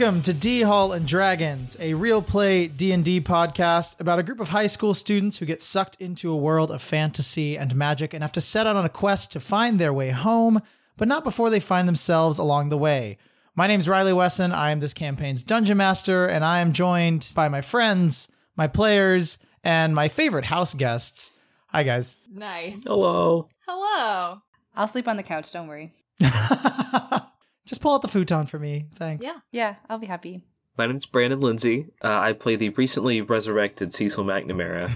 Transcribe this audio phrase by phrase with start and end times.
[0.00, 4.48] Welcome to D Hall and Dragons, a real play D&D podcast about a group of
[4.48, 8.32] high school students who get sucked into a world of fantasy and magic and have
[8.32, 10.62] to set out on a quest to find their way home,
[10.96, 13.18] but not before they find themselves along the way.
[13.54, 14.52] My name's Riley Wesson.
[14.52, 19.36] I am this campaign's dungeon master, and I am joined by my friends, my players,
[19.62, 21.30] and my favorite house guests.
[21.66, 22.16] Hi, guys.
[22.32, 22.84] Nice.
[22.84, 23.50] Hello.
[23.68, 24.40] Hello.
[24.74, 25.92] I'll sleep on the couch, don't worry.
[27.70, 28.86] Just pull out the futon for me.
[28.94, 29.24] Thanks.
[29.24, 29.38] Yeah.
[29.52, 30.42] Yeah, I'll be happy.
[30.76, 31.86] My name's Brandon Lindsay.
[32.02, 34.90] Uh, I play the recently resurrected Cecil McNamara.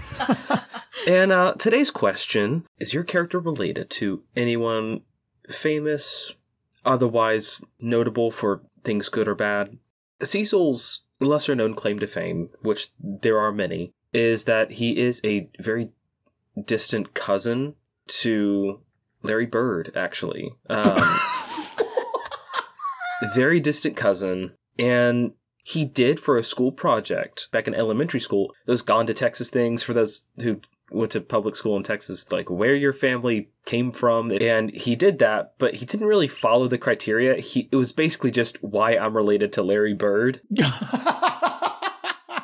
[1.07, 5.03] and uh, today's question is your character related to anyone
[5.49, 6.35] famous,
[6.83, 9.77] otherwise notable for things good or bad?
[10.21, 15.49] Cecil's lesser known claim to fame, which there are many, is that he is a
[15.61, 15.91] very
[16.61, 17.75] distant cousin
[18.07, 18.81] to
[19.23, 20.51] Larry Bird, actually.
[20.69, 21.19] Um,
[23.33, 24.51] very distant cousin.
[24.77, 25.31] And
[25.63, 29.81] he did for a school project back in elementary school, those Gone to Texas things
[29.81, 34.31] for those who went to public school in Texas, like where your family came from.
[34.31, 37.41] And he did that, but he didn't really follow the criteria.
[37.41, 40.41] He it was basically just why I'm related to Larry Bird.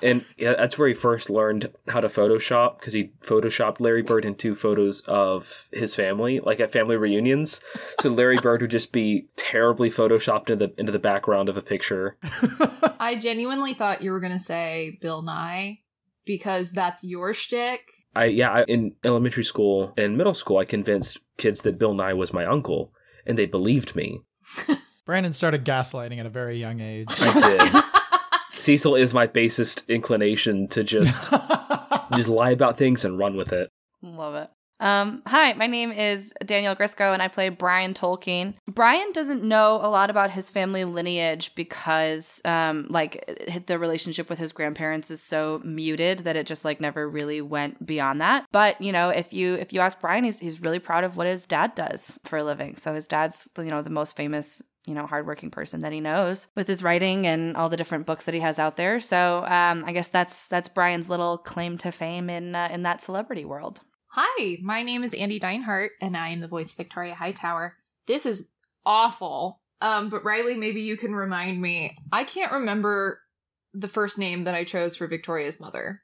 [0.02, 4.26] And yeah, that's where he first learned how to Photoshop because he photoshopped Larry Bird
[4.26, 7.62] into photos of his family, like at family reunions.
[8.02, 11.62] So Larry Bird would just be terribly photoshopped into the into the background of a
[11.62, 12.18] picture.
[13.00, 15.80] I genuinely thought you were gonna say Bill Nye
[16.26, 17.82] because that's your shtick.
[18.16, 22.14] I yeah, I, in elementary school and middle school, I convinced kids that Bill Nye
[22.14, 22.94] was my uncle,
[23.26, 24.22] and they believed me.
[25.06, 27.08] Brandon started gaslighting at a very young age.
[27.10, 27.84] I did.
[28.62, 31.32] Cecil is my basest inclination to just
[32.16, 33.70] just lie about things and run with it.
[34.02, 34.49] Love it.
[34.80, 38.55] Um, hi, my name is Danielle Grisco and I play Brian Tolkien.
[38.67, 44.39] Brian doesn't know a lot about his family lineage because um like the relationship with
[44.39, 48.45] his grandparents is so muted that it just like never really went beyond that.
[48.52, 51.28] But, you know, if you if you ask Brian, he's he's really proud of what
[51.28, 52.76] his dad does for a living.
[52.76, 56.47] So his dad's, you know, the most famous you know, hardworking person that he knows
[56.55, 58.99] with his writing and all the different books that he has out there.
[58.99, 63.02] So um, I guess that's that's Brian's little claim to fame in uh, in that
[63.02, 63.81] celebrity world.
[64.14, 67.77] Hi, my name is Andy Deinhart, and I am the voice of Victoria Hightower.
[68.08, 68.49] This is
[68.86, 69.61] awful.
[69.80, 71.98] Um, but Riley, maybe you can remind me.
[72.11, 73.19] I can't remember
[73.73, 76.02] the first name that I chose for Victoria's mother.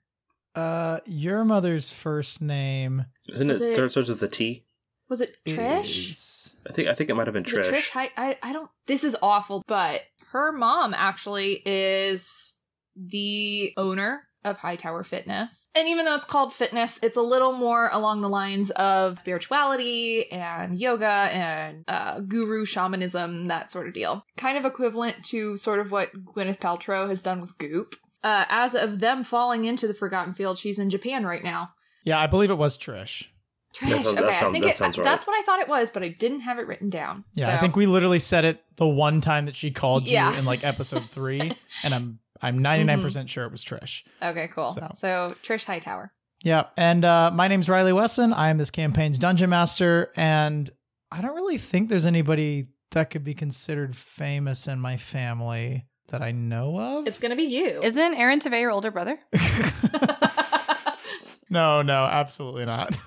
[0.56, 4.64] Uh, your mother's first name Isn't it, it- starts starts with a T?
[5.10, 6.10] Was it Trish?
[6.10, 7.72] is- I think I think it might have been Is it Trish.
[7.72, 7.90] Trish?
[7.92, 8.70] Hi- I I don't.
[8.88, 10.02] This is awful, but
[10.32, 12.56] her mom actually is
[12.96, 15.68] the owner of Hightower Fitness.
[15.76, 20.32] And even though it's called fitness, it's a little more along the lines of spirituality
[20.32, 24.26] and yoga and uh, guru shamanism, that sort of deal.
[24.38, 27.96] Kind of equivalent to sort of what Gwyneth Paltrow has done with Goop.
[28.24, 31.70] Uh, as of them falling into the Forgotten Field, she's in Japan right now.
[32.04, 33.28] Yeah, I believe it was Trish.
[33.76, 33.90] Trish.
[33.90, 35.04] That sounds- that okay, I think that it, sounds right.
[35.04, 37.24] that's what I thought it was, but I didn't have it written down.
[37.34, 40.46] Yeah, I think we literally said it the one time that she called you in
[40.46, 41.52] like episode three,
[41.84, 44.04] and I'm I'm 99 percent sure it was Trish.
[44.22, 44.70] Okay, cool.
[44.70, 46.12] So- So, Trish Hightower.
[46.44, 48.32] Yeah, and uh, my name's Riley Wesson.
[48.32, 50.70] I am this campaign's dungeon master, and
[51.12, 56.22] I don't really think there's anybody that could be considered famous in my family that
[56.22, 57.08] I know of.
[57.08, 57.82] It's gonna be you.
[57.82, 59.20] Isn't Aaron Tveit your older brother?
[61.50, 62.98] no, no, absolutely not.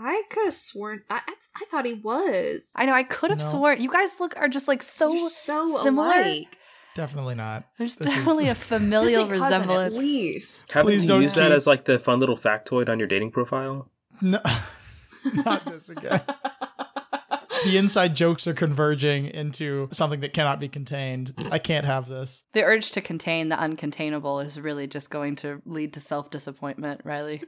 [0.00, 1.02] I could have sworn.
[1.10, 2.70] I, I I thought he was.
[2.76, 2.92] I know.
[2.94, 3.44] I could have No.
[3.44, 3.80] sworn.
[3.80, 5.12] You guys look are just like so.
[5.12, 6.14] You're so similar.
[6.22, 6.56] alike.
[6.94, 7.64] Definitely not.
[7.78, 9.92] There's This is- definitely a familial cousin, resemblance.
[9.94, 10.72] At least.
[10.72, 13.30] Haven't Please you don't use that as like the fun little factoid on your dating
[13.32, 13.90] profile?
[14.20, 14.40] No,
[15.44, 16.20] not this again.
[17.64, 21.34] the inside jokes are converging into something that cannot be contained.
[21.50, 22.42] I can't have this.
[22.52, 27.00] The urge to contain the uncontainable is really just going to lead to self disappointment,
[27.04, 27.42] Riley.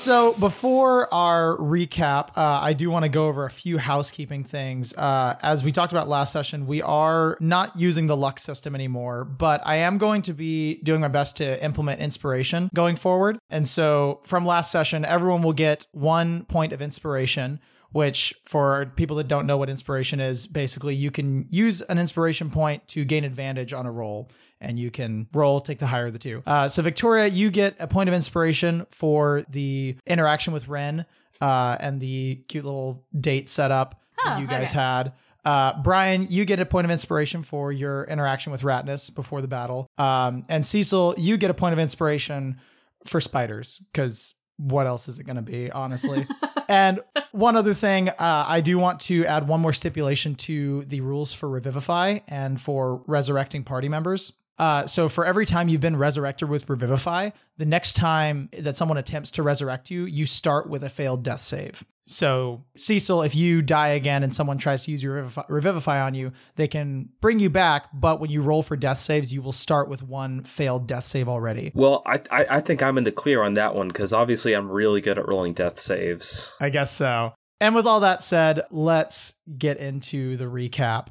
[0.00, 4.94] So before our recap, uh, I do want to go over a few housekeeping things.
[4.94, 9.26] Uh, as we talked about last session, we are not using the luck system anymore,
[9.26, 13.40] but I am going to be doing my best to implement inspiration going forward.
[13.50, 17.60] And so from last session, everyone will get one point of inspiration.
[17.92, 22.48] Which, for people that don't know what inspiration is, basically you can use an inspiration
[22.48, 26.12] point to gain advantage on a roll and you can roll, take the higher of
[26.12, 26.42] the two.
[26.46, 31.06] Uh, so, Victoria, you get a point of inspiration for the interaction with Ren
[31.40, 34.78] uh, and the cute little date setup that Oh, you guys okay.
[34.78, 35.12] had.
[35.42, 39.48] Uh, Brian, you get a point of inspiration for your interaction with Ratnus before the
[39.48, 39.88] battle.
[39.96, 42.60] Um, and Cecil, you get a point of inspiration
[43.06, 46.26] for spiders because what else is it going to be, honestly?
[46.68, 47.00] and
[47.32, 51.32] one other thing, uh, I do want to add one more stipulation to the rules
[51.32, 54.34] for Revivify and for resurrecting party members.
[54.60, 58.98] Uh, so for every time you've been resurrected with Revivify, the next time that someone
[58.98, 61.82] attempts to resurrect you, you start with a failed death save.
[62.04, 66.12] So Cecil, if you die again and someone tries to use your Revivify, Revivify on
[66.12, 67.86] you, they can bring you back.
[67.94, 71.26] But when you roll for death saves, you will start with one failed death save
[71.26, 71.72] already.
[71.74, 74.70] Well, I I, I think I'm in the clear on that one because obviously I'm
[74.70, 76.52] really good at rolling death saves.
[76.60, 77.32] I guess so.
[77.62, 81.06] And with all that said, let's get into the recap.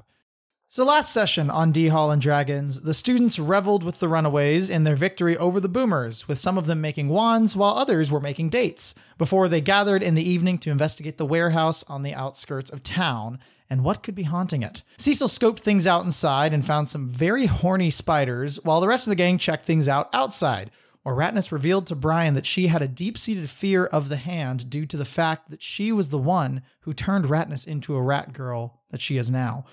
[0.72, 4.84] So, last session on D Hall and Dragons, the students reveled with the runaways in
[4.84, 8.50] their victory over the boomers, with some of them making wands while others were making
[8.50, 12.84] dates, before they gathered in the evening to investigate the warehouse on the outskirts of
[12.84, 14.84] town and what could be haunting it.
[15.00, 19.10] Cecil scoped things out inside and found some very horny spiders, while the rest of
[19.10, 20.70] the gang checked things out outside,
[21.02, 24.70] where Ratness revealed to Brian that she had a deep seated fear of the hand
[24.70, 28.34] due to the fact that she was the one who turned Ratness into a rat
[28.34, 29.66] girl that she is now.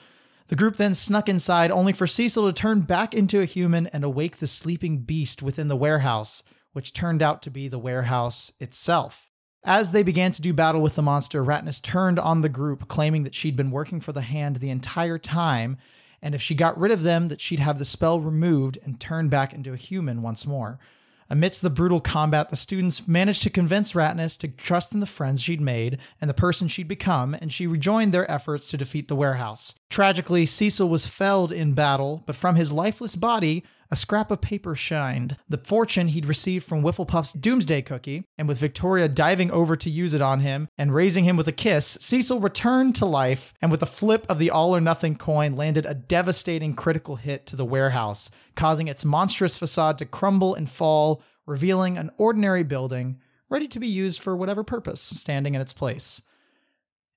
[0.49, 4.05] The group then snuck inside, only for Cecil to turn back into a human and
[4.05, 9.29] awake the sleeping beast within the warehouse, which turned out to be the warehouse itself.
[9.65, 13.25] As they began to do battle with the monster, Ratness turned on the group, claiming
[13.25, 15.79] that she'd been working for the hand the entire time,
[16.23, 19.29] and if she got rid of them, that she'd have the spell removed and turn
[19.29, 20.79] back into a human once more.
[21.29, 25.43] Amidst the brutal combat, the students managed to convince Ratness to trust in the friends
[25.43, 29.17] she'd made and the person she'd become, and she rejoined their efforts to defeat the
[29.17, 29.75] warehouse.
[29.91, 34.75] Tragically, Cecil was felled in battle, but from his lifeless body, a scrap of paper
[34.75, 39.91] shined, the fortune he'd received from Wifflepuff's doomsday cookie, and with Victoria diving over to
[39.91, 43.71] use it on him and raising him with a kiss, Cecil returned to life and
[43.71, 47.57] with a flip of the all or nothing coin landed a devastating critical hit to
[47.57, 53.19] the warehouse, causing its monstrous facade to crumble and fall, revealing an ordinary building
[53.49, 56.23] ready to be used for whatever purpose standing in its place.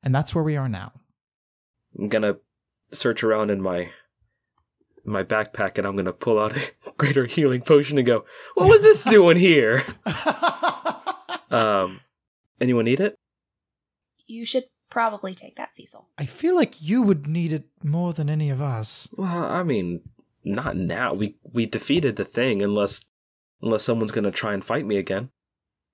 [0.04, 0.94] And that's where we are now.
[1.98, 2.36] I'm gonna
[2.92, 3.90] search around in my
[5.06, 8.26] my backpack and I'm gonna pull out a greater healing potion and go,
[8.56, 9.84] What was this doing here?
[11.52, 12.02] Um
[12.62, 13.16] anyone need it?
[14.28, 16.08] You should probably take that, Cecil.
[16.18, 19.10] I feel like you would need it more than any of us.
[19.18, 20.02] Well, I mean,
[20.44, 21.14] not now.
[21.14, 23.02] We we defeated the thing unless
[23.62, 25.30] unless someone's gonna try and fight me again.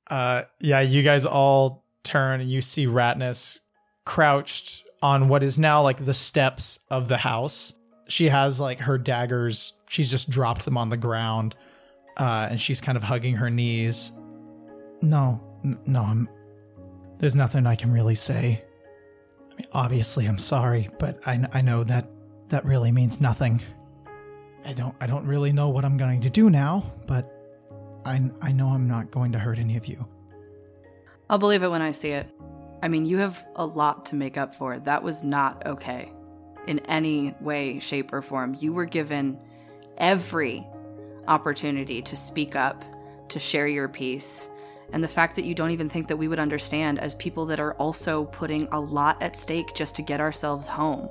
[0.07, 3.59] Uh, yeah, you guys all turn and you see Ratness
[4.05, 7.73] crouched on what is now like the steps of the house.
[8.07, 11.55] She has like her daggers, she's just dropped them on the ground,
[12.17, 14.11] uh, and she's kind of hugging her knees.
[15.01, 16.29] No, n- no, I'm.
[17.17, 18.63] There's nothing I can really say.
[19.51, 22.07] I mean, obviously, I'm sorry, but I, I know that
[22.49, 23.61] that really means nothing.
[24.65, 27.31] I don't I don't really know what I'm going to do now, but
[28.05, 30.05] I I know I'm not going to hurt any of you.
[31.29, 32.29] I'll believe it when I see it.
[32.83, 34.77] I mean, you have a lot to make up for.
[34.77, 36.11] That was not okay
[36.67, 38.55] in any way, shape, or form.
[38.59, 39.39] You were given
[39.97, 40.67] every
[41.27, 42.83] opportunity to speak up,
[43.29, 44.49] to share your piece.
[44.93, 47.59] And the fact that you don't even think that we would understand as people that
[47.59, 51.09] are also putting a lot at stake just to get ourselves home.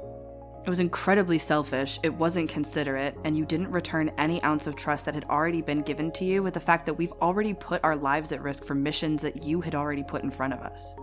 [0.64, 5.04] It was incredibly selfish, it wasn't considerate, and you didn't return any ounce of trust
[5.04, 7.94] that had already been given to you with the fact that we've already put our
[7.94, 10.94] lives at risk for missions that you had already put in front of us.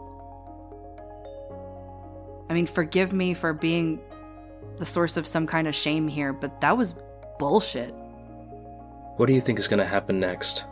[2.50, 4.02] I mean, forgive me for being
[4.78, 6.96] the source of some kind of shame here, but that was
[7.40, 7.94] bullshit.
[9.18, 10.66] What do you think is gonna happen next?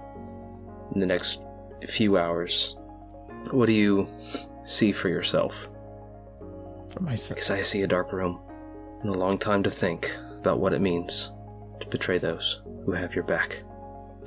[0.93, 1.41] In the next
[1.87, 2.75] few hours?
[3.51, 4.07] What do you
[4.65, 5.69] see for yourself?
[6.89, 7.35] For myself.
[7.35, 8.39] Because I see a dark room
[9.01, 11.31] and a long time to think about what it means
[11.79, 13.63] to betray those who have your back.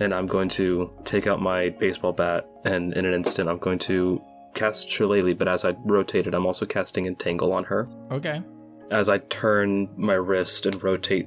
[0.01, 3.79] And I'm going to take out my baseball bat, and in an instant, I'm going
[3.81, 4.21] to
[4.55, 7.89] cast Shillelagh, but as I rotate it, I'm also casting Entangle on her.
[8.11, 8.43] Okay.
[8.93, 11.27] As I turn my wrist and rotate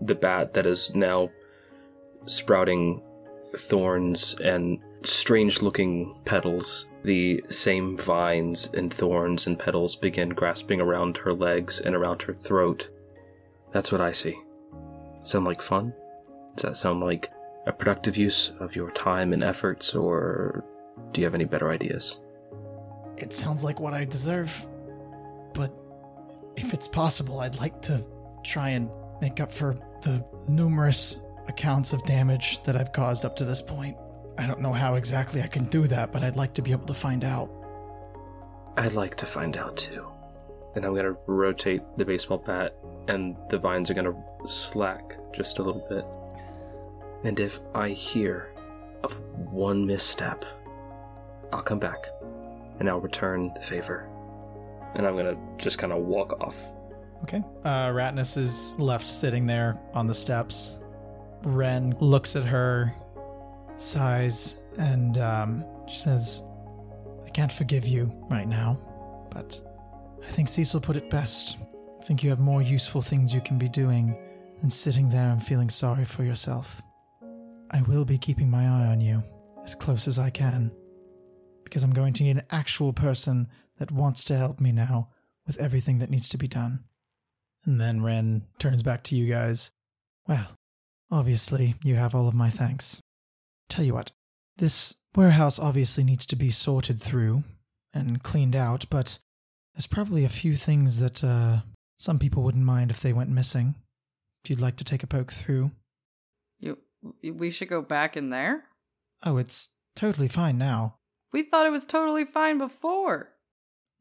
[0.00, 1.30] the bat that is now
[2.24, 3.02] sprouting
[3.54, 11.18] thorns and strange looking petals, the same vines and thorns and petals begin grasping around
[11.18, 12.88] her legs and around her throat.
[13.72, 14.34] That's what I see.
[15.22, 15.92] Sound like fun?
[16.56, 17.30] Does that sound like
[17.66, 20.64] a productive use of your time and efforts, or
[21.12, 22.22] do you have any better ideas?
[23.18, 24.66] It sounds like what I deserve.
[25.52, 25.74] But
[26.56, 28.04] if it's possible, I'd like to
[28.44, 28.90] try and
[29.20, 33.96] make up for the numerous accounts of damage that I've caused up to this point.
[34.38, 36.86] I don't know how exactly I can do that, but I'd like to be able
[36.86, 37.50] to find out.
[38.76, 40.06] I'd like to find out too.
[40.74, 42.74] And I'm gonna rotate the baseball bat,
[43.08, 44.14] and the vines are gonna
[44.46, 46.04] slack just a little bit.
[47.24, 48.52] And if I hear
[49.04, 50.44] of one misstep,
[51.52, 52.06] I'll come back
[52.78, 54.08] and I'll return the favor.
[54.94, 56.56] And I'm gonna just kind of walk off.
[57.22, 57.42] Okay.
[57.64, 60.78] Uh, Ratnus is left sitting there on the steps.
[61.44, 62.94] Ren looks at her,
[63.76, 66.42] sighs, and um, she says,
[67.24, 68.78] I can't forgive you right now,
[69.30, 69.60] but
[70.22, 71.56] I think Cecil put it best.
[72.00, 74.16] I think you have more useful things you can be doing
[74.60, 76.82] than sitting there and feeling sorry for yourself.
[77.70, 79.22] I will be keeping my eye on you
[79.64, 80.70] as close as I can,
[81.64, 83.48] because I'm going to need an actual person
[83.82, 85.08] that wants to help me now
[85.44, 86.84] with everything that needs to be done.
[87.64, 89.72] And then Ren turns back to you guys.
[90.28, 90.56] Well,
[91.10, 93.00] obviously, you have all of my thanks.
[93.68, 94.12] Tell you what,
[94.56, 97.42] this warehouse obviously needs to be sorted through
[97.92, 99.18] and cleaned out, but
[99.74, 101.62] there's probably a few things that uh,
[101.98, 103.74] some people wouldn't mind if they went missing.
[104.44, 105.72] If you'd like to take a poke through.
[106.60, 106.78] You,
[107.24, 108.62] we should go back in there.
[109.24, 110.94] Oh, it's totally fine now.
[111.32, 113.31] We thought it was totally fine before.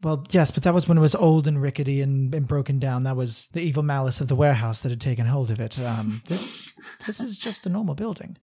[0.03, 3.03] Well, yes, but that was when it was old and rickety and, and broken down.
[3.03, 5.79] That was the evil malice of the warehouse that had taken hold of it.
[5.79, 6.71] Um, this
[7.05, 8.37] this is just a normal building.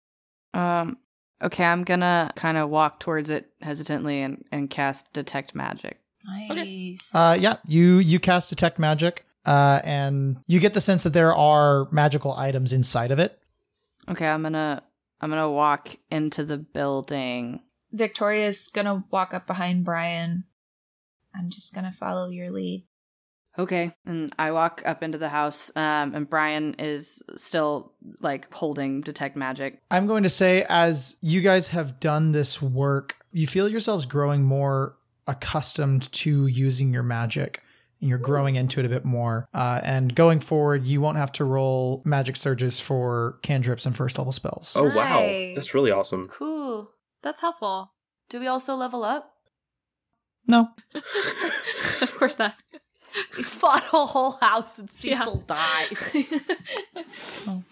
[0.53, 0.97] Um.
[1.43, 5.99] Okay, I'm gonna kind of walk towards it hesitantly and and cast detect magic.
[6.25, 7.13] Nice.
[7.13, 11.35] Uh, yeah, you you cast detect magic, uh, and you get the sense that there
[11.35, 13.39] are magical items inside of it.
[14.09, 14.81] Okay, I'm gonna
[15.21, 17.61] I'm gonna walk into the building.
[17.91, 20.45] Victoria's gonna walk up behind Brian.
[21.37, 22.85] I'm just gonna follow your lead.
[23.57, 28.99] Okay, and I walk up into the house, um, and Brian is still like holding
[28.99, 29.81] detect magic.
[29.89, 34.43] I'm going to say, as you guys have done this work, you feel yourselves growing
[34.43, 37.61] more accustomed to using your magic.
[38.01, 39.47] And you're growing into it a bit more.
[39.53, 44.17] Uh, and going forward, you won't have to roll magic surges for cantrips and first
[44.17, 44.75] level spells.
[44.75, 45.21] Oh wow,
[45.55, 46.27] that's really awesome.
[46.27, 46.91] Cool.
[47.23, 47.93] That's helpful.
[48.29, 49.34] Do we also level up?
[50.47, 50.69] No.
[52.01, 52.55] of course not.
[53.37, 55.19] We fought a whole house and Yeah.
[55.19, 55.97] Cecil died.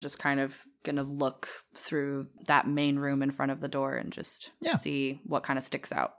[0.00, 4.12] just kind of gonna look through that main room in front of the door and
[4.12, 4.76] just Yeah.
[4.76, 6.14] see what kind of sticks out.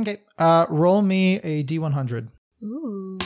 [0.00, 0.18] Okay.
[0.38, 2.28] Uh, roll me a d100.
[2.62, 3.18] Ooh.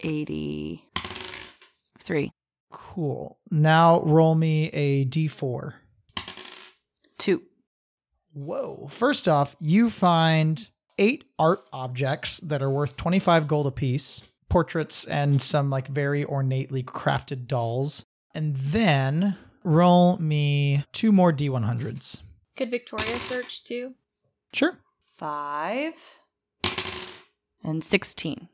[0.00, 2.30] 83.
[2.70, 3.38] Cool.
[3.50, 5.74] Now roll me a d4.
[8.32, 8.86] Whoa.
[8.90, 10.68] First off, you find
[10.98, 16.82] eight art objects that are worth 25 gold apiece, portraits and some like very ornately
[16.82, 18.04] crafted dolls.
[18.34, 22.22] And then roll me two more D100s.
[22.56, 23.94] Could Victoria search too?
[24.52, 24.78] Sure.
[25.16, 25.94] Five.
[27.64, 28.48] And 16.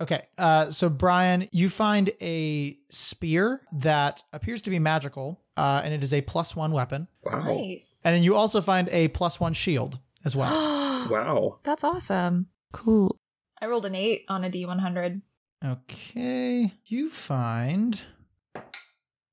[0.00, 0.26] Okay.
[0.36, 6.02] Uh, so, Brian, you find a spear that appears to be magical, uh, and it
[6.02, 7.08] is a plus one weapon.
[7.24, 7.40] Wow.
[7.40, 8.00] Nice.
[8.04, 10.76] And then you also find a plus one shield as well.
[11.08, 11.60] Wow.
[11.62, 12.48] That's awesome.
[12.72, 13.16] Cool.
[13.62, 15.22] I rolled an eight on a D100.
[15.64, 16.72] Okay.
[16.84, 18.00] You find.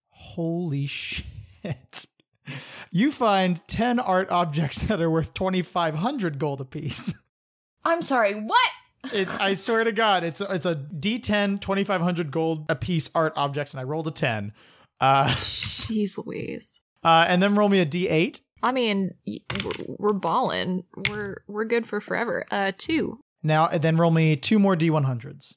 [0.10, 1.25] Holy shit.
[2.91, 7.15] You find 10 art objects that are worth 2,500 gold apiece.
[7.84, 8.70] I'm sorry, what?
[9.12, 13.74] It, I swear to God, it's a, it's a D10, 2,500 gold apiece art objects,
[13.74, 14.53] and I rolled a 10.
[15.00, 16.82] Uh, Jeez Louise.
[17.04, 18.42] uh, and then roll me a D8.
[18.64, 20.86] I mean, we're, we're balling.
[21.10, 22.46] We're we're good for forever.
[22.50, 23.20] Uh, two.
[23.44, 25.56] Now, then roll me two more D100s.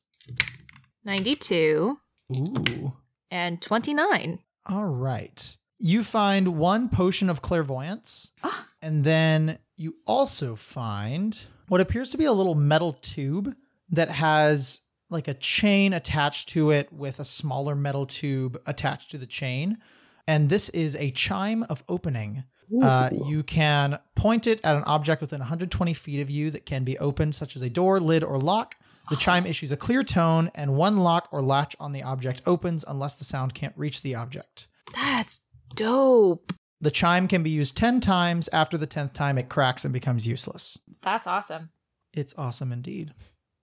[1.05, 1.99] 92
[2.37, 2.93] Ooh.
[3.31, 4.41] and 29.
[4.67, 5.57] All right.
[5.79, 8.67] You find one potion of clairvoyance, Ah.
[8.83, 13.55] and then you also find what appears to be a little metal tube
[13.91, 19.19] that has like a chain attached to it with a smaller metal tube attached to
[19.19, 19.79] the chain.
[20.27, 22.45] And this is a chime of opening.
[22.83, 26.85] Uh, you can point it at an object within 120 feet of you that can
[26.85, 28.77] be opened, such as a door, lid, or lock.
[29.09, 32.85] The chime issues a clear tone, and one lock or latch on the object opens
[32.87, 34.69] unless the sound can't reach the object.
[34.95, 35.41] That's
[35.75, 36.53] dope.
[36.81, 38.49] The chime can be used 10 times.
[38.53, 40.79] After the 10th time, it cracks and becomes useless.
[41.03, 41.71] That's awesome.
[42.13, 43.15] It's awesome indeed.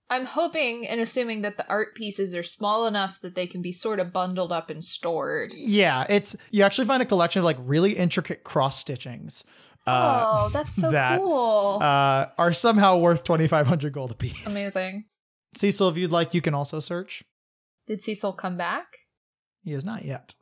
[0.08, 3.72] I'm hoping and assuming that the art pieces are small enough that they can be
[3.72, 5.52] sort of bundled up and stored.
[5.54, 9.42] Yeah, it's you actually find a collection of like really intricate cross stitchings.
[9.86, 11.78] Uh, oh, that's so that, cool.
[11.80, 14.44] uh, are somehow worth 2,500 gold apiece.
[14.46, 15.04] Amazing.
[15.56, 17.22] Cecil, if you'd like, you can also search.
[17.86, 18.86] Did Cecil come back?
[19.62, 20.34] He is not yet.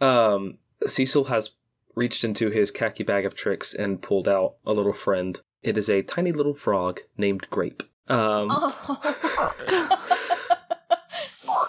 [0.00, 1.52] Um, Cecil has
[1.94, 5.40] reached into his khaki bag of tricks and pulled out a little friend.
[5.62, 7.82] It is a tiny little frog named Grape.
[8.08, 9.96] Um, Oh.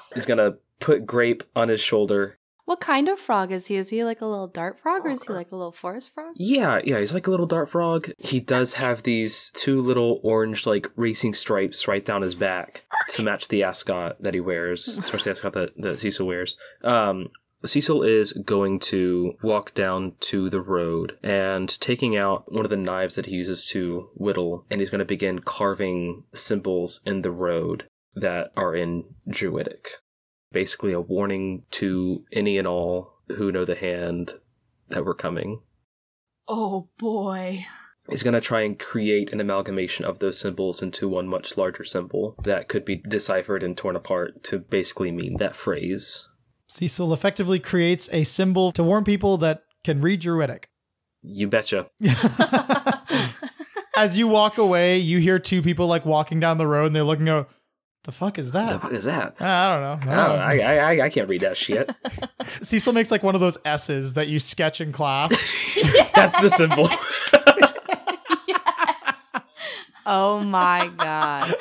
[0.13, 3.75] he's gonna put Grape on his shoulder What kind of frog is he?
[3.77, 6.33] Is he like a little dart frog or is he like a little forest frog?
[6.35, 8.11] Yeah, yeah, he's like a little dart frog.
[8.17, 13.23] He does have these two little orange, like racing stripes right down his back to
[13.23, 16.57] match the ascot that he wears, especially the ascot that, that Cecil wears.
[16.83, 17.29] Um,
[17.65, 22.77] Cecil is going to walk down to the road and taking out one of the
[22.77, 27.31] knives that he uses to whittle, and he's going to begin carving symbols in the
[27.31, 27.85] road
[28.15, 29.87] that are in Druidic.
[30.51, 34.33] Basically, a warning to any and all who know the hand
[34.89, 35.61] that we're coming.
[36.47, 37.65] Oh boy.
[38.09, 41.83] He's going to try and create an amalgamation of those symbols into one much larger
[41.83, 46.29] symbol that could be deciphered and torn apart to basically mean that phrase.
[46.67, 50.69] Cecil effectively creates a symbol to warn people that can read Druidic.
[51.23, 51.89] You betcha.
[53.95, 57.01] As you walk away, you hear two people like walking down the road and they
[57.01, 57.47] look and go,
[58.03, 58.73] The fuck is that?
[58.73, 59.35] The fuck is that?
[59.39, 60.11] Ah, I don't know.
[60.11, 60.63] I Oh, don't know.
[60.65, 61.89] I, I, I- I can't read that shit.
[62.61, 65.29] Cecil makes like one of those S's that you sketch in class.
[66.15, 66.87] That's the symbol.
[68.47, 69.21] Yes.
[70.05, 71.53] Oh my god.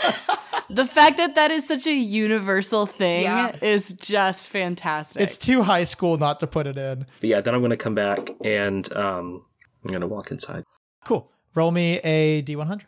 [0.71, 3.57] The fact that that is such a universal thing Yeah.
[3.63, 5.23] is just fantastic.
[5.23, 7.07] it's too high school not to put it in.
[7.21, 9.45] But yeah, then I'm going to come back and um,
[9.85, 10.65] I'm going to walk inside.
[11.05, 11.31] Cool.
[11.55, 12.83] Roll me a D100.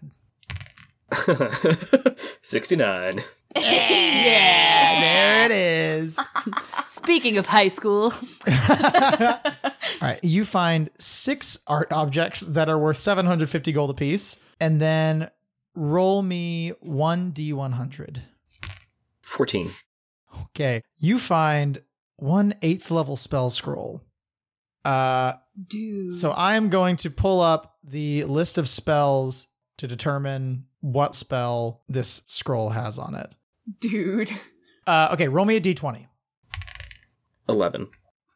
[2.43, 3.13] 69.
[3.57, 6.21] Yeah, there it is.
[6.85, 8.13] Speaking of high school,
[8.47, 9.41] All
[10.03, 15.31] right, you find six art objects that are worth 750 gold apiece, and then
[15.79, 18.23] roll me one D100.
[19.23, 19.71] 14.
[20.51, 21.81] Okay, you find
[22.17, 24.03] one eighth level spell scroll.
[24.85, 25.35] Uh,
[25.69, 26.15] Dude.
[26.15, 31.83] so I am going to pull up the list of spells to determine what spell
[31.89, 33.33] this scroll has on it.
[33.81, 34.33] dude.
[34.87, 36.07] Uh, okay, roll me a D20.
[37.49, 37.89] 11.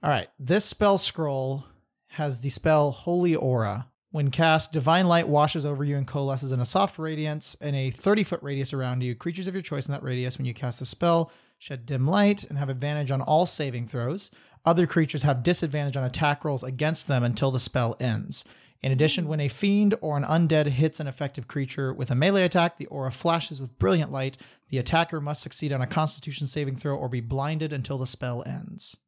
[0.03, 0.29] All right.
[0.39, 1.65] This spell scroll
[2.09, 3.89] has the spell Holy Aura.
[4.13, 7.91] When cast, divine light washes over you and coalesces in a soft radiance in a
[7.91, 9.15] 30 foot radius around you.
[9.15, 12.45] Creatures of your choice in that radius, when you cast the spell, shed dim light
[12.45, 14.31] and have advantage on all saving throws.
[14.67, 18.45] Other creatures have disadvantage on attack rolls against them until the spell ends.
[18.83, 22.43] In addition, when a fiend or an undead hits an effective creature with a melee
[22.43, 24.37] attack, the aura flashes with brilliant light.
[24.69, 28.43] The attacker must succeed on a constitution saving throw or be blinded until the spell
[28.45, 28.99] ends.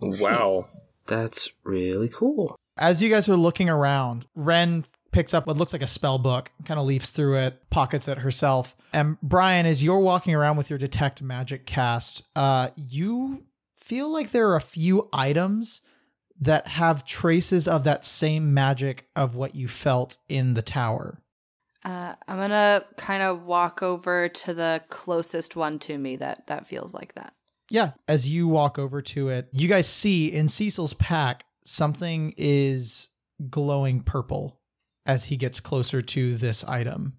[0.00, 0.64] Wow.
[1.06, 2.56] That's really cool.
[2.82, 6.50] As you guys are looking around, Ren picks up what looks like a spell book,
[6.64, 8.74] kind of leafs through it, pockets it herself.
[8.92, 13.44] And Brian, as you're walking around with your detect magic cast, uh, you
[13.80, 15.80] feel like there are a few items
[16.40, 21.22] that have traces of that same magic of what you felt in the tower.
[21.84, 26.66] uh, I'm gonna kind of walk over to the closest one to me that that
[26.66, 27.32] feels like that.
[27.70, 33.08] Yeah, as you walk over to it, you guys see in Cecil's pack something is
[33.50, 34.60] glowing purple
[35.06, 37.14] as he gets closer to this item.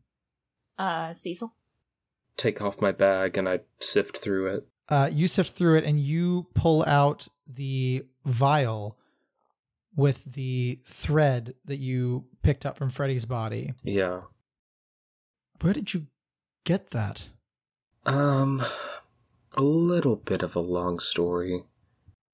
[0.78, 1.54] Uh, Cecil.
[2.38, 4.68] Take off my bag and I sift through it.
[4.90, 8.98] uh, you sift through it and you pull out the vial
[9.96, 13.74] with the thread that you picked up from Freddy's body.
[13.84, 14.22] Yeah.
[15.62, 16.08] Where did you
[16.66, 17.30] get that?
[18.06, 18.64] Um,
[19.56, 21.64] a little bit of a long story.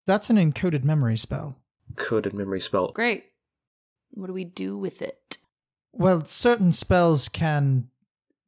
[0.06, 1.58] That's an encoded memory spell.
[1.96, 2.92] Coded memory spell.
[2.92, 3.26] Great.
[4.12, 5.38] What do we do with it?
[5.92, 7.90] Well, certain spells can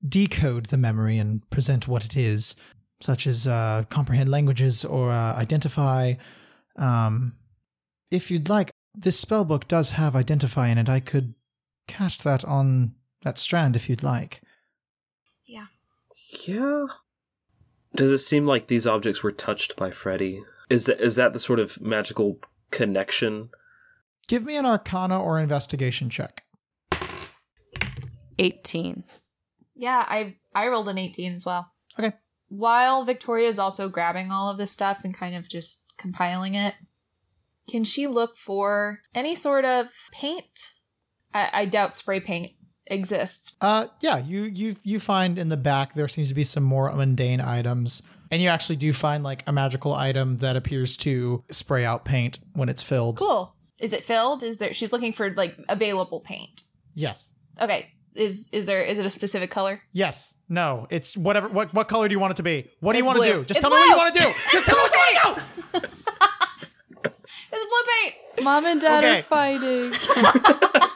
[0.08, 2.56] decode the memory and present what it is,
[3.02, 6.16] such as uh, comprehend languages or uh, identify.
[6.76, 7.34] Um,
[8.10, 10.90] if you'd like, this spell book does have identify in it.
[10.90, 11.34] I could
[11.88, 14.42] cast that on that strand if you'd like.
[15.46, 15.68] Yeah.
[16.46, 16.86] Yeah.
[17.96, 20.44] Does it seem like these objects were touched by Freddy?
[20.70, 22.40] Is that is that the sort of magical
[22.72, 23.50] connection?
[24.28, 26.44] Give me an arcana or investigation check.
[28.40, 29.04] 18.
[29.76, 31.72] Yeah, I I rolled an 18 as well.
[32.00, 32.14] Okay.
[32.50, 36.74] While Victoria is also grabbing all of this stuff and kind of just compiling it,
[37.70, 40.70] can she look for any sort of paint?
[41.34, 42.52] I, I doubt spray paint
[42.88, 43.56] exists.
[43.62, 46.92] Uh yeah, you you you find in the back there seems to be some more
[46.94, 48.02] mundane items.
[48.32, 52.40] And you actually do find like a magical item that appears to spray out paint
[52.54, 53.18] when it's filled.
[53.18, 53.54] Cool.
[53.78, 54.42] Is it filled?
[54.44, 54.74] Is there?
[54.74, 56.64] She's looking for like available paint.
[56.96, 57.32] Yes.
[57.60, 57.92] Okay.
[58.16, 58.84] Is is there?
[58.84, 59.82] Is it a specific color?
[59.92, 60.34] Yes.
[60.50, 60.88] No.
[60.90, 62.70] It's whatever what what color do you want it to be?
[62.80, 63.44] What do you It's want to do?
[63.46, 64.26] Just It's tell me what you want to do.
[64.52, 65.88] Just tell me what you want to do.
[67.54, 67.84] It's blue
[68.36, 68.46] paint.
[68.46, 69.20] Mom and dad Okay.
[69.20, 69.92] are fighting.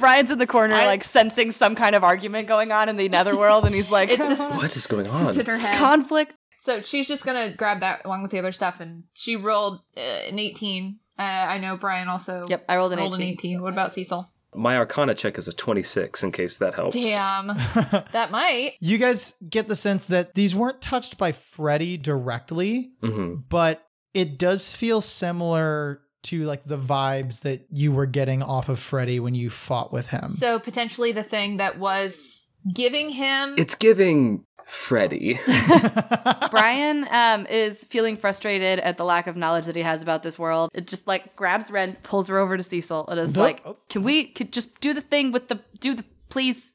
[0.00, 3.08] Brian's in the corner, I- like sensing some kind of argument going on in the
[3.08, 5.40] netherworld, and he's like, It's just What is going it's just on?
[5.40, 5.78] in her head.
[5.78, 6.34] conflict.
[6.62, 9.80] So So she's just gonna grab that along with the other stuff, and she rolled
[9.96, 10.98] uh, an 18.
[11.18, 13.26] Uh, I know Brian also Yep, I rolled an rolled 18.
[13.26, 13.62] an 18.
[13.62, 14.30] What about Cecil?
[14.52, 16.96] My Arcana check is a 26, in case that helps.
[16.96, 17.46] Damn,
[18.12, 18.72] that might.
[18.80, 23.82] you guys get the sense that these weren't touched by Freddy directly, hmm but
[24.12, 29.20] it does feel similar to like the vibes that you were getting off of Freddy
[29.20, 30.24] when you fought with him.
[30.24, 33.54] So potentially the thing that was giving him.
[33.56, 35.38] It's giving Freddy.
[36.50, 40.38] Brian um, is feeling frustrated at the lack of knowledge that he has about this
[40.38, 40.70] world.
[40.74, 43.42] It just like grabs Ren, pulls her over to Cecil, and is Nope.
[43.42, 43.88] like.
[43.88, 46.72] "Can we could just do the thing with the do the please?"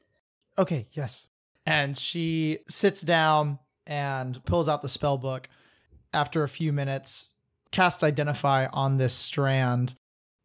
[0.58, 1.28] Okay, yes.
[1.66, 5.50] And she sits down and pulls out the spell book.
[6.14, 7.30] After a few minutes,
[7.76, 9.96] cast identify on this strand.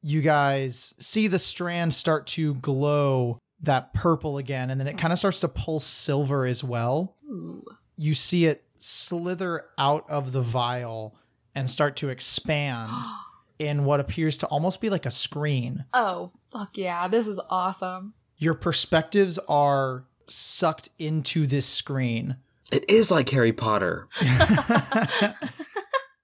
[0.02, 5.12] You guys see the strand start to glow that purple again, and then it kind
[5.12, 7.14] of starts to pulse silver as well.
[7.30, 7.64] Ooh.
[7.96, 11.14] You see it slither out of the vial
[11.54, 12.90] and start to expand
[13.60, 15.84] in what appears to almost be like a screen.
[15.94, 17.06] Oh, fuck yeah.
[17.06, 18.14] This is awesome.
[18.38, 22.36] Your perspectives are sucked into this screen.
[22.72, 24.08] it is like Harry Potter.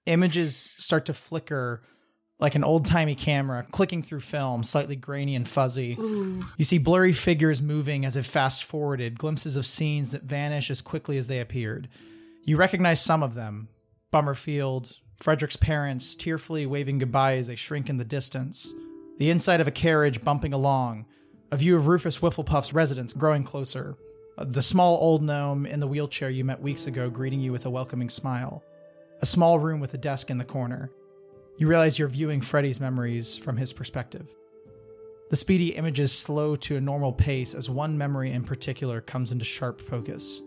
[0.07, 1.83] Images start to flicker
[2.39, 5.97] like an old timey camera, clicking through film, slightly grainy and fuzzy.
[5.99, 6.45] Ooh.
[6.57, 10.81] You see blurry figures moving as if fast forwarded, glimpses of scenes that vanish as
[10.81, 11.89] quickly as they appeared.
[12.43, 13.69] You recognize some of them
[14.11, 18.73] Bummerfield, Frederick's parents tearfully waving goodbye as they shrink in the distance,
[19.17, 21.05] the inside of a carriage bumping along,
[21.51, 23.97] a view of Rufus Wifflepuff's residence growing closer,
[24.37, 27.65] uh, the small old gnome in the wheelchair you met weeks ago greeting you with
[27.65, 28.63] a welcoming smile,
[29.21, 30.91] a small room with a desk in the corner.
[31.57, 34.27] You realize you're viewing Freddy's memories from his perspective.
[35.29, 39.43] The speedy images slow to a normal pace as one memory in particular comes into
[39.43, 40.41] sharp focus.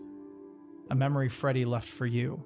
[0.89, 2.43] A memory Freddy left for you.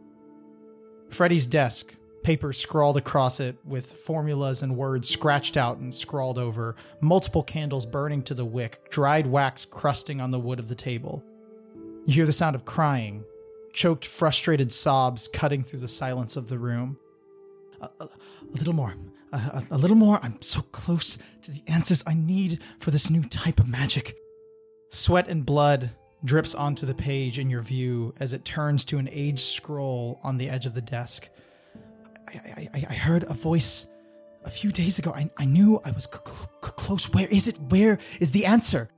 [1.10, 6.76] Freddy's desk, papers scrawled across it with formulas and words scratched out and scrawled over,
[7.00, 11.24] multiple candles burning to the wick, dried wax crusting on the wood of the table.
[12.06, 13.24] You hear the sound of crying,
[13.76, 16.98] choked, frustrated sobs cutting through the silence of the room.
[17.82, 18.10] A, a- a
[18.58, 18.96] little more.
[19.34, 20.20] A, a- little more.
[20.24, 24.16] I'm so close to the answers I need for this new type of magic.
[24.90, 25.92] Sweat and blood
[26.24, 30.38] drips onto the page in your view as it turns to an aged scroll on
[30.38, 31.28] the edge of the desk.
[32.30, 33.88] I, I, I- heard a voice
[34.46, 35.12] a few days ago.
[35.14, 37.12] I, I knew I was c- c- close.
[37.14, 37.60] Where is it?
[37.60, 38.90] Where is the answer?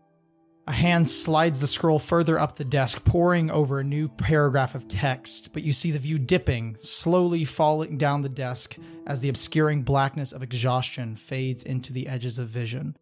[0.68, 4.90] A hand slides the scroll further up the desk, poring over a new paragraph of
[4.90, 8.76] text, but you see the view dipping, slowly falling down the desk
[9.06, 12.98] as the obscuring blackness of exhaustion fades into the edges of vision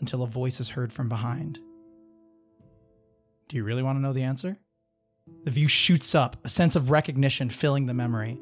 [0.00, 1.60] until a voice is heard from behind.
[3.48, 4.58] Do you really want to know the answer?
[5.44, 8.40] The view shoots up, a sense of recognition filling the memory.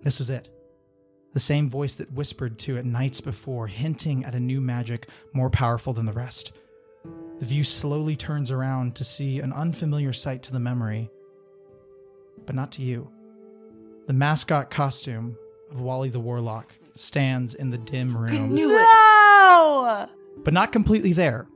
[0.00, 0.48] This was it.
[1.34, 5.50] The same voice that whispered to it nights before, hinting at a new magic more
[5.50, 6.52] powerful than the rest.
[7.40, 11.10] The view slowly turns around to see an unfamiliar sight to the memory,
[12.44, 13.10] but not to you.
[14.06, 15.38] The mascot costume
[15.70, 20.06] of Wally the Warlock stands in the dim room, I knew No!
[20.44, 21.46] but not completely there.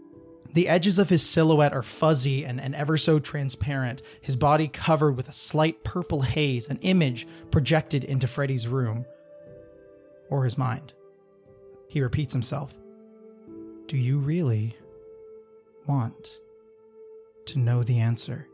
[0.55, 5.18] The edges of his silhouette are fuzzy and, and ever so transparent, his body covered
[5.18, 9.05] with a slight purple haze, an image projected into Freddy's room.
[10.31, 10.94] Or his mind.
[11.88, 12.73] He repeats himself
[13.87, 14.77] Do you really
[15.87, 16.38] want
[17.47, 18.49] to know the answer?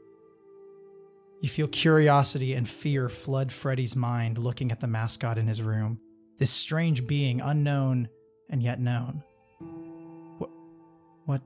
[1.40, 5.98] You feel curiosity and fear flood Freddy's mind looking at the mascot in his room,
[6.38, 8.08] this strange being unknown
[8.50, 9.22] and yet known.
[10.38, 10.50] What,
[11.24, 11.42] what,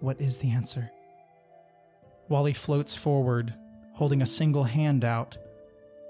[0.00, 0.90] what is the answer?
[2.28, 3.54] Wally floats forward,
[3.92, 5.38] holding a single hand out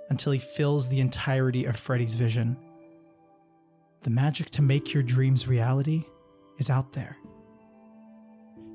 [0.08, 2.56] until he fills the entirety of Freddy's vision.
[4.02, 6.04] The magic to make your dreams reality
[6.58, 7.16] is out there.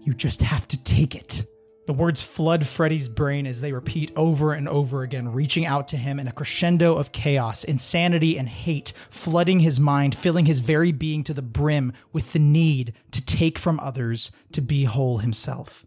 [0.03, 1.45] You just have to take it.
[1.89, 5.97] The words flood Freddy's brain as they repeat over and over again, reaching out to
[5.97, 10.91] him in a crescendo of chaos, insanity, and hate, flooding his mind, filling his very
[10.91, 15.83] being to the brim with the need to take from others to be whole himself.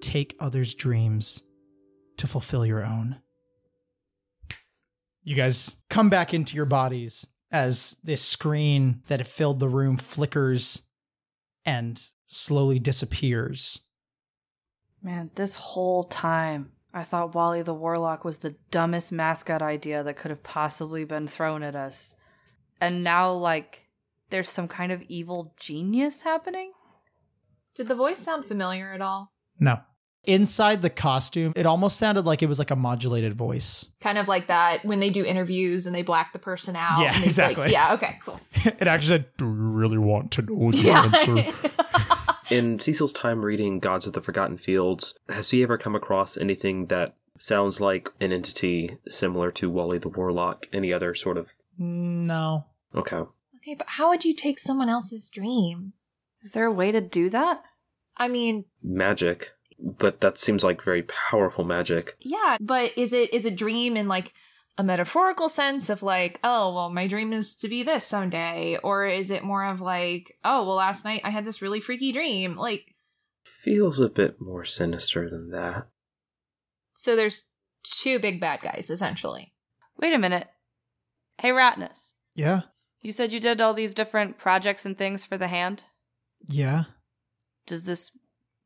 [0.00, 1.42] Take others' dreams
[2.18, 3.16] to fulfill your own.
[5.24, 9.96] You guys come back into your bodies as this screen that had filled the room
[9.96, 10.82] flickers
[11.64, 13.80] and slowly disappears.
[15.02, 20.16] Man, this whole time, I thought Wally the Warlock was the dumbest mascot idea that
[20.16, 22.14] could have possibly been thrown at us.
[22.80, 23.88] And now, like,
[24.30, 26.72] there's some kind of evil genius happening?
[27.74, 29.32] Did the voice sound familiar at all?
[29.60, 29.80] No.
[30.24, 33.86] inside the costume, it almost sounded like it was like a modulated voice.
[34.00, 37.00] Kind of like that when they do interviews and they black the person out.
[37.00, 37.64] Yeah, exactly.
[37.64, 38.38] Like, yeah, okay, cool.
[38.64, 41.04] it actually said, Do you really want to know the Yeah.
[41.04, 41.52] answer?
[42.50, 46.86] In Cecil's time reading Gods of the Forgotten Fields, has he ever come across anything
[46.86, 50.66] that sounds like an entity similar to Wally the Warlock?
[50.72, 51.50] Any other sort of.
[51.78, 52.64] Mm, no.
[52.94, 53.16] Okay.
[53.16, 55.92] okay, but how would you take someone else's dream?
[56.42, 57.62] Is there a way to do that?
[58.16, 59.52] I mean, Magic.
[59.80, 62.16] But that seems like very powerful magic.
[62.18, 64.32] yeah, but is it is a dream and like
[64.78, 69.06] a metaphorical sense of like, oh, well, my dream is to be this someday, or
[69.06, 72.56] is it more of like, oh, well, last night I had this really freaky dream,
[72.56, 72.94] like.
[73.42, 75.88] Feels a bit more sinister than that.
[76.94, 77.48] So there's
[77.82, 79.52] two big bad guys essentially.
[79.98, 80.48] Wait a minute.
[81.40, 82.12] Hey, Ratness.
[82.34, 82.62] Yeah.
[83.00, 85.84] You said you did all these different projects and things for the hand.
[86.48, 86.84] Yeah.
[87.66, 88.12] Does this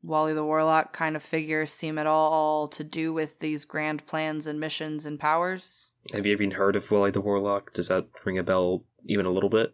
[0.03, 4.45] Wally the Warlock kind of figure seem at all to do with these grand plans
[4.45, 5.91] and missions and powers?
[6.13, 7.73] Have you even heard of Wally the Warlock?
[7.73, 9.73] Does that ring a bell even a little bit?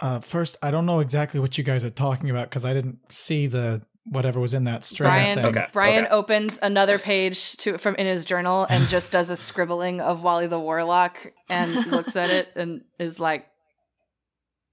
[0.00, 3.00] Uh, first, I don't know exactly what you guys are talking about because I didn't
[3.12, 5.46] see the whatever was in that straight Brian, thing.
[5.46, 5.66] Okay.
[5.72, 10.22] Brian opens another page to from in his journal and just does a scribbling of
[10.22, 13.46] Wally the Warlock and looks at it and is like,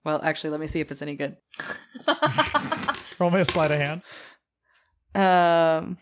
[0.04, 1.38] "Well, actually, let me see if it's any good."
[3.20, 4.04] Roll me a sleight of hand.
[5.16, 5.98] Um,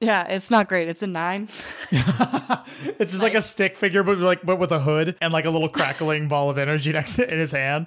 [0.00, 0.88] yeah, it's not great.
[0.88, 1.48] It's a nine.
[1.92, 5.50] it's just like a stick figure, but like but with a hood and like a
[5.50, 7.86] little crackling ball of energy next to in his hand.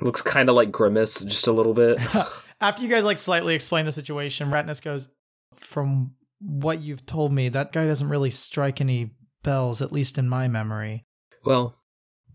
[0.00, 1.98] Looks kind of like Grimace, just a little bit.
[2.60, 5.08] After you guys like slightly explain the situation, Ratness goes,
[5.56, 9.10] "From what you've told me, that guy doesn't really strike any
[9.42, 11.04] bells, at least in my memory."
[11.44, 11.74] well,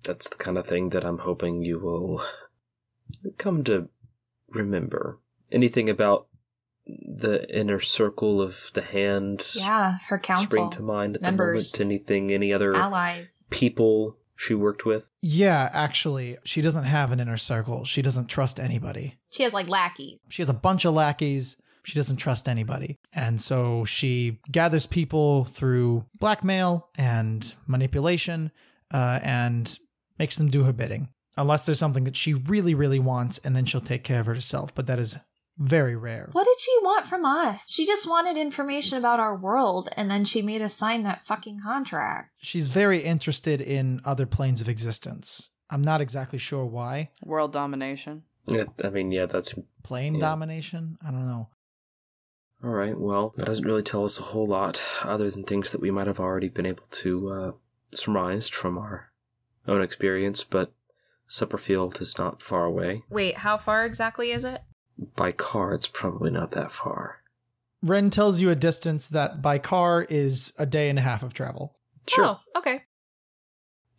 [0.03, 2.23] that's the kind of thing that I'm hoping you will
[3.37, 3.89] come to
[4.49, 5.19] remember.
[5.53, 6.27] Anything about
[6.85, 11.85] the inner circle of the hand yeah, her council, spring to mind at members, the
[11.85, 11.91] moment?
[11.91, 13.45] Anything, any other allies.
[13.49, 15.09] people she worked with?
[15.21, 17.85] Yeah, actually, she doesn't have an inner circle.
[17.85, 19.15] She doesn't trust anybody.
[19.31, 20.19] She has like lackeys.
[20.29, 21.55] She has a bunch of lackeys.
[21.85, 22.97] She doesn't trust anybody.
[23.13, 28.51] And so she gathers people through blackmail and manipulation
[28.91, 29.77] uh, and
[30.17, 31.09] makes them do her bidding.
[31.35, 34.35] Unless there's something that she really, really wants, and then she'll take care of it
[34.35, 34.73] herself.
[34.75, 35.17] But that is
[35.57, 36.29] very rare.
[36.31, 37.63] What did she want from us?
[37.67, 41.59] She just wanted information about our world, and then she made us sign that fucking
[41.63, 42.31] contract.
[42.37, 45.49] She's very interested in other planes of existence.
[45.69, 47.11] I'm not exactly sure why.
[47.23, 48.23] World domination.
[48.45, 50.19] Yeah, I mean, yeah, that's Plane Yeah.
[50.21, 50.97] domination?
[51.05, 51.49] I don't know.
[52.63, 52.97] all right.
[52.97, 56.07] Well, that doesn't really tell us a whole lot, other than things that we might
[56.07, 57.51] have already been able to uh,
[57.93, 59.11] surmise from our
[59.67, 60.43] own experience.
[60.43, 60.71] But
[61.27, 63.03] Supperfield is not far away.
[63.09, 64.61] Wait, how far exactly is it?
[65.15, 67.17] By car, it's probably not that far.
[67.81, 71.33] Ren tells you a distance that by car is a day and a half of
[71.33, 71.75] travel.
[72.07, 72.25] Sure.
[72.25, 72.83] Oh, okay.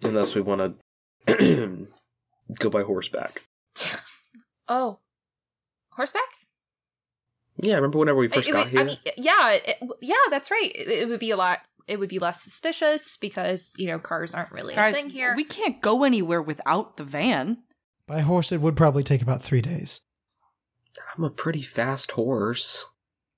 [0.02, 0.76] Unless we want
[1.26, 1.86] to
[2.58, 3.44] go by horseback.
[4.66, 4.98] Oh,
[5.90, 6.22] horseback?
[7.60, 8.84] Yeah, remember whenever we first I- got I here?
[8.86, 10.72] mean, yeah, it, yeah, that's right.
[10.74, 11.58] It, it would be a lot.
[11.86, 15.34] It would be less suspicious because you know cars aren't really Guys, a thing here.
[15.36, 17.58] we can't go anywhere without the van.
[18.06, 20.00] By horse, it would probably take about three days.
[21.16, 22.84] I'm a pretty fast horse.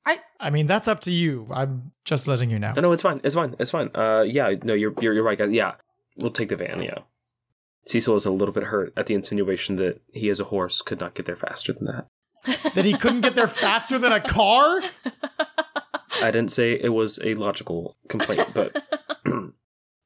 [0.04, 1.48] I I mean, that's up to you.
[1.50, 2.72] I'm just letting you know.
[2.76, 3.20] No, no, it's fine.
[3.24, 3.56] It's fine.
[3.58, 3.90] It's fine.
[3.94, 5.52] Uh, yeah, no, you're you're, you're right, guys.
[5.52, 5.74] Yeah,
[6.16, 6.82] we'll take the van.
[6.82, 6.98] Yeah.
[7.88, 10.98] Cecil is a little bit hurt at the insinuation that he, as a horse, could
[10.98, 12.74] not get there faster than that.
[12.74, 14.80] that he couldn't get there faster than a car?
[16.20, 18.82] I didn't say it was a logical complaint, but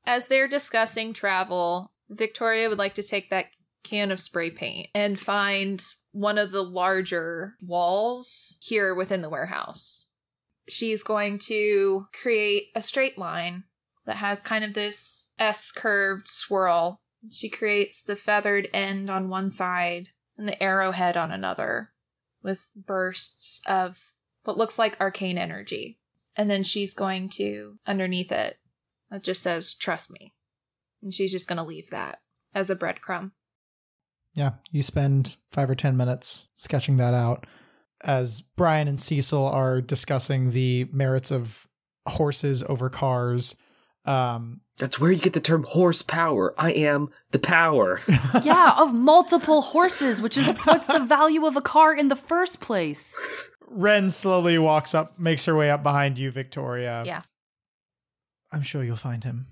[0.07, 3.47] As they're discussing travel, Victoria would like to take that
[3.83, 10.07] can of spray paint and find one of the larger walls here within the warehouse.
[10.69, 13.65] She's going to create a straight line
[14.07, 17.01] that has kind of this S curved swirl.
[17.31, 21.91] She creates the feathered end on one side and the arrowhead on another
[22.43, 23.99] with bursts of
[24.45, 25.99] what looks like arcane energy.
[26.37, 28.59] And then she's going to, underneath it,
[29.11, 30.35] that just says, trust me.
[31.03, 32.21] And she's just going to leave that
[32.55, 33.33] as a breadcrumb.
[34.35, 37.47] Yeah, you spend five or 10 minutes sketching that out
[38.03, 41.69] as Brian and Cecil are discussing the merits of
[42.07, 43.57] horses over cars.
[44.05, 46.55] Um, that's where you get the term horsepower.
[46.57, 48.01] I am the power.
[48.43, 52.61] yeah, of multiple horses, which is what's the value of a car in the first
[52.61, 53.19] place?
[53.69, 57.03] Ren slowly walks up, makes her way up behind you, Victoria.
[57.05, 57.23] Yeah.
[58.51, 59.49] I'm sure you'll find him,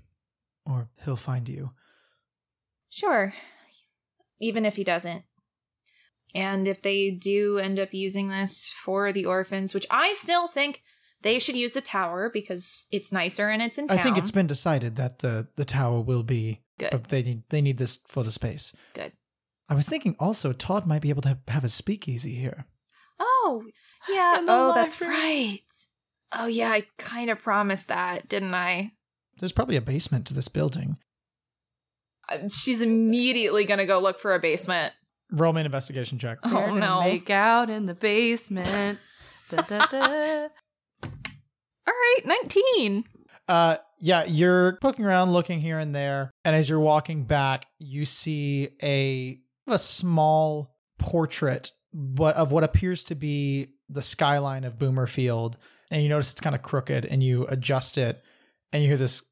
[0.65, 1.71] or he'll find you.
[2.89, 3.33] Sure.
[4.39, 5.23] Even if he doesn't.
[6.35, 10.83] And if they do end up using this for the orphans, which I still think
[11.21, 13.97] they should use the tower because it's nicer and it's in town.
[13.97, 16.61] I think it's been decided that the the tower will be.
[16.77, 16.93] Good.
[16.93, 18.73] uh, They need they need this for the space.
[18.93, 19.11] Good.
[19.67, 22.65] I was thinking also Todd might be able to have a speakeasy here.
[23.19, 23.63] Oh,
[24.09, 24.39] yeah.
[24.39, 25.59] In the Oh, that's right.
[26.31, 26.71] Oh, yeah.
[26.71, 28.93] I kind of promised that, didn't I?
[29.39, 30.97] There's probably a basement to this building.
[32.49, 34.93] She's immediately going to go look for a basement.
[35.31, 36.39] Roll me an investigation check.
[36.43, 37.01] Oh, They're no.
[37.01, 38.99] Make out in the basement.
[39.49, 40.47] da, da, da.
[41.03, 41.09] All
[41.87, 43.03] right, 19.
[43.47, 48.05] Uh, yeah, you're poking around, looking here and there, and as you're walking back, you
[48.05, 55.57] see a a small portrait, but of what appears to be the skyline of Boomerfield,
[55.91, 58.21] and you notice it's kind of crooked, and you adjust it,
[58.71, 59.23] and you hear this,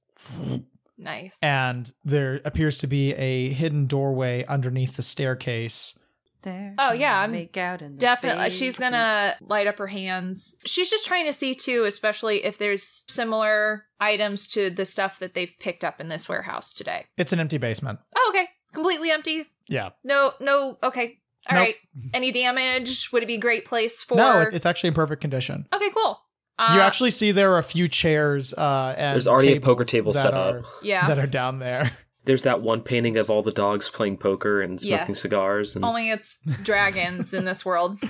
[0.98, 1.38] Nice.
[1.42, 5.98] and there appears to be a hidden doorway underneath the staircase.
[6.44, 8.46] They're Oh, yeah, I'm Make out in the Definitely.
[8.46, 10.58] Uh, she's gonna light up her hands.
[10.66, 15.34] She's just trying to see too, especially if there's similar items to the stuff that
[15.34, 17.06] they've picked up in this warehouse today.
[17.18, 18.00] It's an empty basement.
[18.16, 18.48] Oh, okay.
[18.74, 19.46] Completely empty.
[19.68, 19.90] Yeah.
[20.04, 21.20] No, no, okay.
[21.50, 21.76] All right.
[21.96, 22.12] Nope.
[22.14, 23.12] Any damage?
[23.12, 25.68] Would it be a great place for No, it's actually in perfect condition.
[25.74, 26.20] Okay, cool.
[26.60, 29.84] Uh, you actually see there are a few chairs uh, and There's already a poker
[29.84, 30.66] table that set are, up.
[30.82, 31.08] Yeah.
[31.08, 31.92] that are down there.
[32.26, 35.20] There's that one painting of all the dogs playing poker and smoking Yes.
[35.22, 35.76] cigars.
[35.76, 38.00] And Only it's dragons in this world.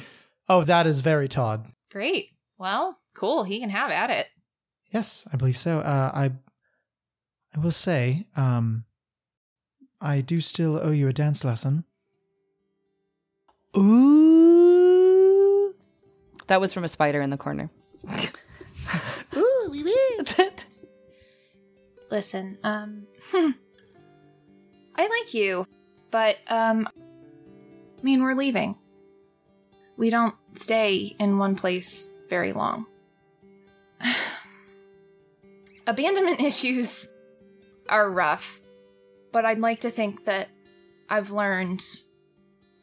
[0.49, 1.65] Oh, that is very Todd.
[1.91, 2.29] Great.
[2.57, 3.43] Well, cool.
[3.43, 4.27] He can have at it.
[4.93, 5.79] Yes, I believe so.
[5.79, 6.31] Uh, I
[7.53, 8.85] I will say, um,
[9.99, 11.83] I do still owe you a dance lesson.
[14.37, 15.73] Ooh,
[16.47, 17.69] That was from a spider in the corner.
[22.09, 23.53] Listen, um, I
[24.97, 25.65] like you,
[26.11, 26.87] but um
[27.97, 28.75] I mean, we're leaving.
[29.97, 32.85] We don't stay in one place very long.
[35.87, 37.09] Abandonment issues
[37.89, 38.59] are rough,
[39.31, 40.49] but I'd like to think that
[41.09, 41.83] I've learned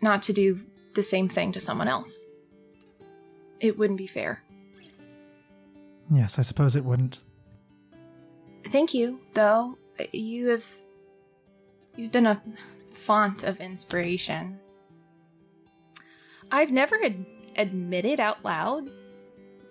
[0.00, 0.60] not to do
[0.94, 2.24] the same thing to someone else.
[3.60, 4.42] It wouldn't be fair.
[6.10, 7.20] Yes, I suppose it wouldn't.
[8.68, 9.79] Thank you, though.
[10.12, 10.66] You have
[11.96, 12.42] you've been a
[12.94, 14.59] font of inspiration.
[16.50, 18.90] I've never ad- admitted out loud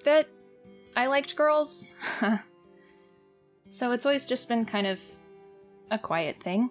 [0.06, 0.28] that
[0.96, 1.94] I liked girls.
[3.72, 5.00] so it's always just been kind of
[5.92, 6.70] a quiet thing.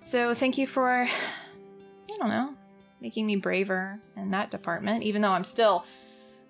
[0.00, 2.54] So thank you for I don't know,
[3.00, 5.84] making me braver in that department even though I'm still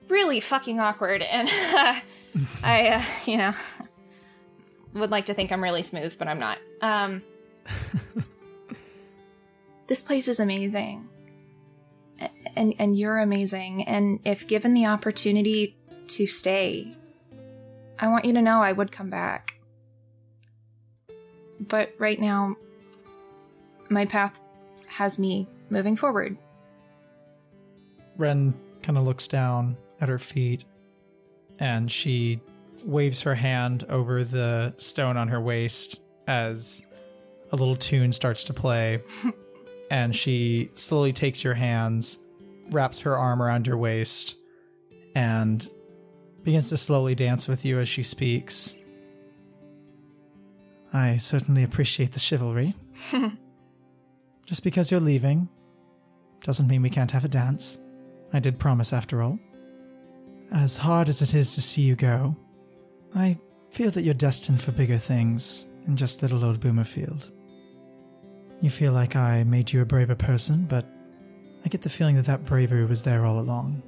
[0.09, 1.49] really fucking awkward and
[2.63, 3.53] I uh, you know
[4.95, 6.59] would like to think I'm really smooth, but I'm not.
[6.81, 7.23] Um,
[9.87, 11.09] this place is amazing,
[12.57, 13.85] and and you're amazing.
[13.85, 15.77] And if given the opportunity
[16.09, 16.97] to stay,
[17.99, 19.55] I want you to know I would come back.
[21.61, 22.57] But right now,
[23.89, 24.41] my path
[24.87, 26.37] has me moving forward.
[28.17, 30.65] Ren kind of looks down at her feet
[31.59, 32.41] and she
[32.89, 36.83] waves her hand over the stone on her waist as
[37.53, 39.03] a little tune starts to play.
[39.91, 42.19] and she slowly takes your hands,
[42.71, 44.37] wraps her arm around your waist,
[45.15, 45.71] and
[46.45, 48.75] begins to slowly dance with you as she speaks.
[50.91, 52.75] I certainly appreciate the chivalry.
[54.47, 55.51] Just because you're leaving
[56.43, 57.79] doesn't mean we can't have a dance.
[58.33, 59.39] I did promise, after all.
[60.53, 62.35] As hard as it is to see you go,
[63.15, 63.39] I
[63.71, 67.31] feel that you're destined for bigger things than just little old Boomerfield.
[68.61, 70.87] You feel like I made you a braver person, but
[71.65, 73.83] I get the feeling that that bravery was there all along.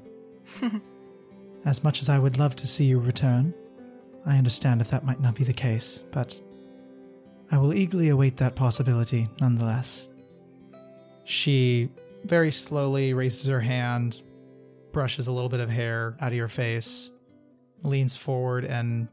[1.64, 3.54] as much as I would love to see you return,
[4.26, 6.40] I understand if that might not be the case, but
[7.51, 10.09] I will eagerly await that possibility nonetheless.
[11.24, 11.90] She
[12.24, 14.22] very slowly raises her hand,
[14.92, 17.11] brushes a little bit of hair out of your face,
[17.82, 19.09] leans forward, and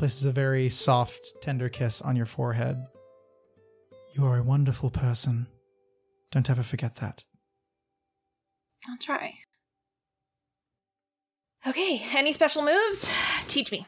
[0.00, 2.82] places a very soft, tender kiss on your forehead.
[4.14, 5.46] You are a wonderful person.
[6.32, 7.22] Don't ever forget that.
[8.88, 9.34] I'll try.
[11.66, 13.10] Okay, any special moves?
[13.46, 13.86] Teach me.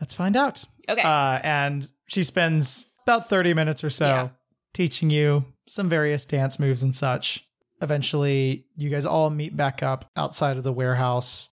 [0.00, 0.64] Let's find out.
[0.88, 1.02] Okay.
[1.02, 4.28] Uh, and she spends about 30 minutes or so Yeah.
[4.72, 7.46] teaching you some various dance moves and such.
[7.80, 11.50] Eventually, you guys all meet back up outside of the warehouse.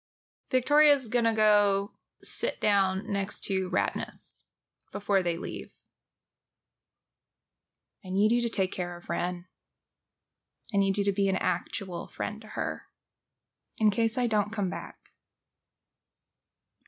[0.50, 1.92] Victoria's gonna go
[2.24, 4.40] sit down next to Radness
[4.92, 5.70] before they leave.
[8.04, 9.46] I need you to take care of Ren.
[10.72, 12.82] I need you to be an actual friend to her.
[13.78, 14.96] In case I don't come back.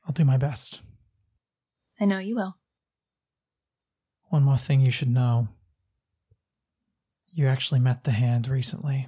[0.05, 0.81] I'll do my best.
[1.99, 2.55] I know you will.
[4.29, 5.49] One more thing you should know.
[7.33, 9.07] You actually met the hand recently.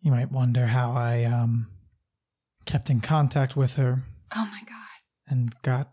[0.00, 1.68] You might wonder how I um
[2.64, 4.02] kept in contact with her
[4.34, 4.85] Oh my god.
[5.28, 5.92] And got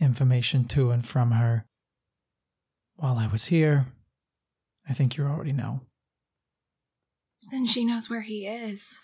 [0.00, 1.66] information to and from her
[2.96, 3.86] while I was here.
[4.88, 5.82] I think you already know.
[7.50, 8.98] Then she knows where he is.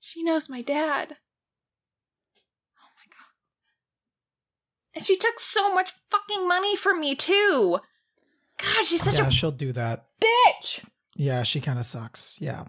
[0.00, 1.16] She knows my dad.
[2.78, 3.30] Oh my god.
[4.94, 7.78] And she took so much fucking money from me too.
[8.58, 10.06] God, she's such yeah, a she'll do that.
[10.22, 10.84] bitch.
[11.16, 12.40] Yeah, she kind of sucks.
[12.40, 12.64] Yeah.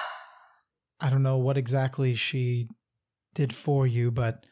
[1.00, 2.68] I don't know what exactly she
[3.36, 4.44] did for you, but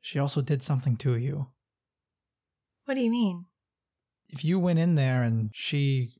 [0.00, 1.48] she also did something to you.
[2.86, 3.44] what do you mean?
[4.30, 6.12] If you went in there and she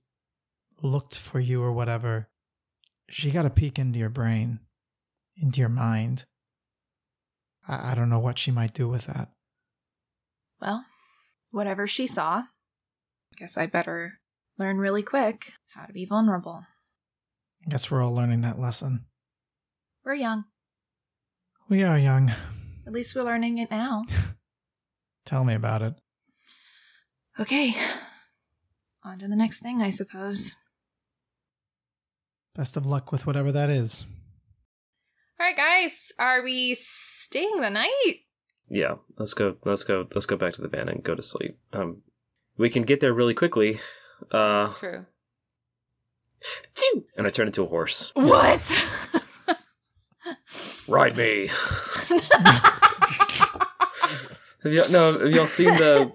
[0.82, 2.28] looked for you or whatever,
[3.08, 4.60] she got a peek into your brain,
[5.36, 6.26] into your mind.
[7.66, 9.30] I, I don't know what she might do with that.
[10.60, 10.84] Well,
[11.50, 12.44] whatever she saw,
[13.40, 14.20] guess I better
[14.58, 16.62] learn really quick how to be vulnerable.
[17.66, 19.06] I guess we're all learning that lesson.
[20.04, 20.44] We're young.
[21.70, 22.32] We are young.
[22.86, 24.02] At least we're learning it now.
[25.24, 25.94] Tell me about it.
[27.38, 27.74] Okay.
[29.04, 30.56] On to the next thing, I suppose.
[32.56, 34.04] Best of luck with whatever that is.
[35.38, 38.14] All right, guys, are we staying the night?
[38.68, 39.54] Yeah, let's go.
[39.64, 40.06] Let's go.
[40.12, 41.56] Let's go back to the van and go to sleep.
[41.72, 42.02] Um,
[42.58, 43.78] we can get there really quickly.
[44.32, 45.06] Uh, It's true.
[47.16, 48.10] and I turn into a horse.
[48.14, 48.60] What?
[50.90, 51.46] Ride me.
[54.64, 56.12] have y'all, no, have y'all seen the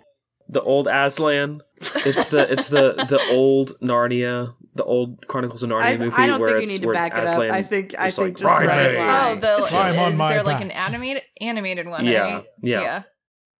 [0.49, 1.61] the old Aslan?
[1.79, 6.11] It's the it's the the old Narnia, the old Chronicles of Narnia I, movie.
[6.17, 7.55] I don't where think you it's, need to back Aslan it up.
[7.55, 10.17] I think I think like, just "Ride let it me." oh, the Climb on is
[10.17, 10.63] my there like back.
[10.63, 12.05] an animated animated one?
[12.05, 12.45] Yeah, right?
[12.61, 13.03] yeah.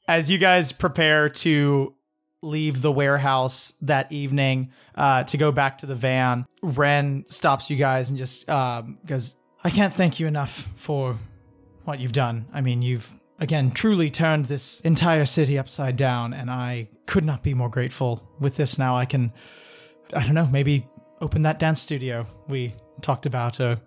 [0.09, 1.95] as you guys prepare to
[2.41, 7.77] leave the warehouse that evening uh, to go back to the van, Ren stops you
[7.77, 9.35] guys and just um, goes,
[9.65, 11.17] I can't thank you enough for
[11.85, 12.45] what you've done.
[12.53, 17.41] I mean, you've again truly turned this entire city upside down, and I could not
[17.41, 18.29] be more grateful.
[18.39, 19.33] With this now, I can,
[20.13, 20.87] I don't know, maybe
[21.19, 23.81] open that dance studio we talked about, or,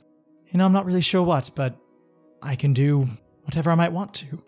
[0.48, 1.76] you know, I'm not really sure what, but
[2.42, 3.06] I can do
[3.44, 4.42] whatever I might want to.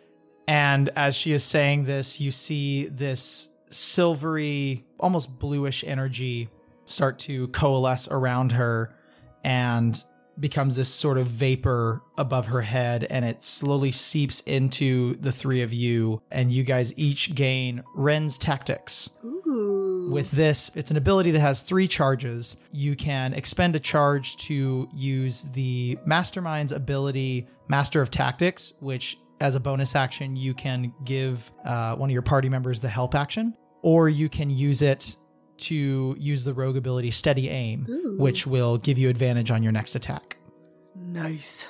[0.48, 6.48] And as she is saying this, you see this silvery, almost bluish energy
[6.86, 8.96] start to coalesce around her
[9.44, 10.02] and
[10.40, 13.04] becomes this sort of vapor above her head.
[13.10, 16.22] And it slowly seeps into the three of you.
[16.30, 19.10] And you guys each gain Ren's Tactics.
[19.24, 20.08] Ooh.
[20.10, 22.56] With this, it's an ability that has three charges.
[22.72, 29.54] You can expend a charge to use the Mastermind's ability, Master of Tactics, which, as
[29.54, 33.54] a bonus action, you can give uh, one of your party members the help action,
[33.82, 35.16] or you can use it
[35.60, 38.16] to use the rogue ability, Steady Aim, Ooh.
[38.18, 40.36] which will give you advantage on your next attack.
[40.94, 41.68] Nice.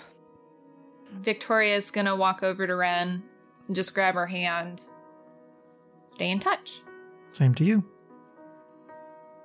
[1.13, 3.23] Victoria's gonna walk over to Ren
[3.67, 4.83] and just grab her hand.
[6.09, 6.81] Stay in touch.
[7.33, 7.85] Same to you.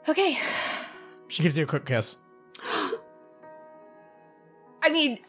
[0.07, 0.37] Okay.
[1.27, 2.17] She gives you a quick kiss.
[4.81, 5.19] I mean,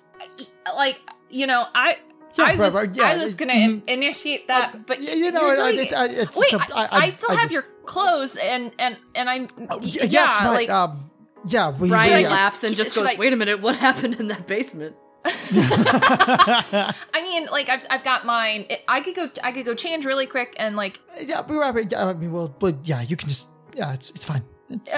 [0.75, 0.99] like
[1.31, 1.99] you know, I.
[2.39, 3.83] Yeah, I was, right, yeah, I was gonna mhm.
[3.89, 5.99] initiate that, Uh, but y- you know, you're doing it's, it.
[5.99, 8.73] uh, it's Wait, just a- I, I- I still I have just- your clothes, and
[8.79, 11.11] and and I'm Oh, y- yeah, yes, but, like um,
[11.47, 14.27] yeah, we, Brian we, laughs and just goes, I- "Wait a minute, what happened in
[14.29, 18.67] that basement?" I mean, like I've I've got mine.
[18.71, 21.91] It, I could go I could go change really quick and like Yeah, but, right,
[21.91, 24.45] yeah, I mean, well, but yeah, you can just, yeah, it's it's fine.
[24.71, 24.93] It's,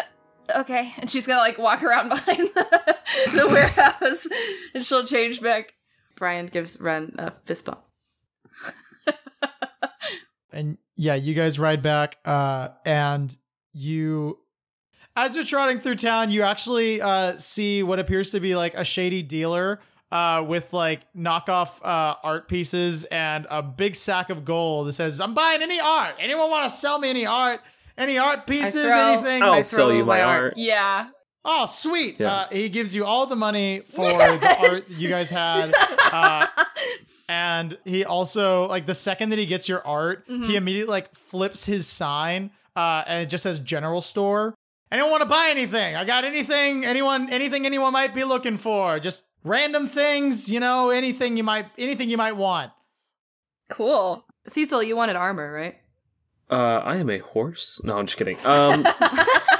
[0.54, 2.96] okay, and she's gonna like walk around behind the,
[3.34, 4.26] the warehouse,
[4.74, 5.74] and she'll change back.
[6.18, 7.80] Brian gives Ren a fist bump.
[10.52, 13.36] and yeah, you guys ride back, uh, and
[13.72, 14.38] you,
[15.16, 18.84] as you're trotting through town, you actually uh see what appears to be like a
[18.84, 19.80] shady dealer.
[20.10, 25.20] Uh, with like knockoff uh, art pieces and a big sack of gold that says,
[25.20, 26.14] "I'm buying any art.
[26.18, 27.60] Anyone want to sell me any art?
[27.98, 28.86] Any art pieces?
[28.86, 30.42] throw- anything?" I'll I sell you my my art.
[30.44, 30.54] art.
[30.56, 31.08] Yeah,
[31.50, 32.16] Oh, sweet.
[32.20, 32.32] Yeah.
[32.32, 35.72] Uh, he gives you all the money for the art you guys had.
[36.12, 36.46] Uh,
[37.28, 41.64] and he also, like, the second that he gets your art, he immediately, like, flips
[41.64, 44.54] his sign uh, and it just says general store.
[44.92, 45.96] Anyone want to buy anything?
[45.96, 48.98] I got anything, anyone, anything anyone might be looking for.
[49.00, 52.72] Just random things, you know, anything you might, anything you might want.
[53.70, 54.24] cool.
[54.46, 55.76] Cecil, you wanted armor, right?
[56.50, 57.80] Uh, I am a horse.
[57.84, 58.38] No, I'm just kidding.
[58.46, 58.86] Um,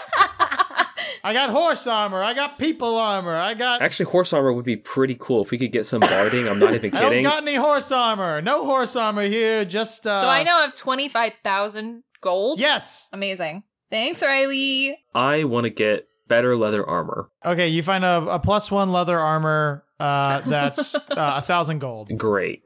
[1.24, 2.22] I got horse armor.
[2.22, 3.34] I got people armor.
[3.36, 3.82] I got.
[3.82, 6.48] Actually, horse armor would be pretty cool if we could get some barding.
[6.48, 6.94] I'm not even kidding.
[6.96, 7.24] I don't kidding.
[7.24, 8.40] got any horse armor.
[8.40, 9.64] No horse armor here.
[9.64, 10.20] Just uh.
[10.22, 12.60] so I now have 25,000 gold.
[12.60, 13.08] Yes.
[13.12, 13.62] Amazing.
[13.90, 14.98] Thanks, Riley.
[15.14, 17.30] I want to get better leather armor.
[17.44, 19.84] Okay, you find a, a plus one leather armor.
[19.98, 22.10] Uh, that's uh, a thousand gold.
[22.16, 22.62] Great.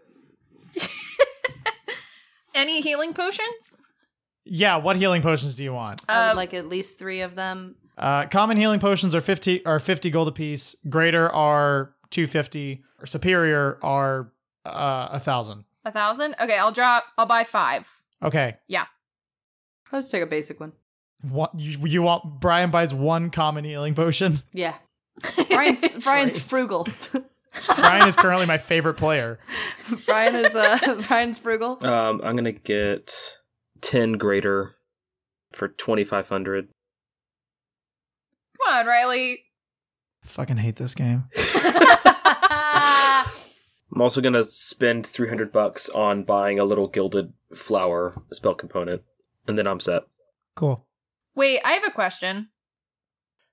[2.55, 3.49] Any healing potions?
[4.45, 4.77] Yeah.
[4.77, 6.03] What healing potions do you want?
[6.09, 7.77] I Uh, would like at least three of them.
[7.99, 10.75] Uh, common healing potions are fifty are fifty gold apiece.
[10.89, 12.83] Greater are two fifty.
[13.01, 14.33] Or superior are
[14.65, 15.65] uh, a thousand.
[15.85, 16.37] A thousand?
[16.41, 17.05] Okay, I'll drop.
[17.19, 17.89] I'll buy five.
[18.23, 18.57] Okay.
[18.69, 18.87] Yeah.
[19.91, 20.73] I'll just take a basic one.
[21.29, 22.41] What you, you want?
[22.41, 24.43] Brian buys one common healing potion.
[24.53, 24.75] Yeah.
[25.51, 26.87] Brian's Brian's frugal.
[27.77, 29.39] Brian is currently my favorite player.
[30.07, 31.85] Brian is uh Brian's frugal.
[31.85, 33.13] Um, I'm gonna get
[33.83, 34.77] ten greater
[35.53, 36.69] for twenty five hundred.
[38.65, 39.45] Come on, Riley.
[40.25, 41.25] Fucking hate this game.
[43.95, 49.03] I'm also gonna spend three hundred bucks on buying a little gilded flower spell component,
[49.47, 50.03] and then I'm set.
[50.55, 50.87] Cool.
[51.35, 52.49] Wait, I have a question.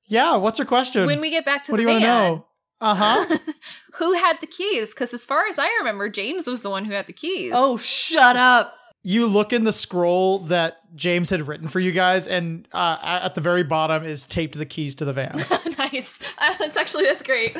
[0.05, 0.38] Yeah.
[0.38, 1.05] What's your question?
[1.05, 2.45] When we get back to what do you want to know?
[2.82, 3.38] Uh huh.
[3.95, 4.93] who had the keys?
[4.93, 7.51] Because as far as I remember, James was the one who had the keys.
[7.55, 8.76] oh, shut up.
[9.04, 13.36] You look in the scroll that James had written for you guys, and uh, at
[13.36, 15.43] the very bottom is taped the keys to the van.
[15.78, 16.20] nice.
[16.38, 17.56] Uh, that's actually that's great.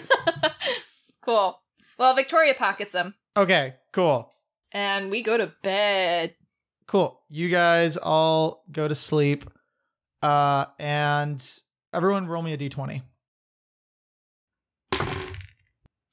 [1.22, 1.60] cool.
[1.98, 3.76] Well, Victoria pockets them, Okay.
[3.92, 4.32] Cool.
[4.72, 6.36] and we go to bed.
[6.88, 7.20] Cool.
[7.30, 9.50] You guys all go to sleep.
[10.22, 11.42] Uh, and
[11.94, 13.02] everyone roll me a d20.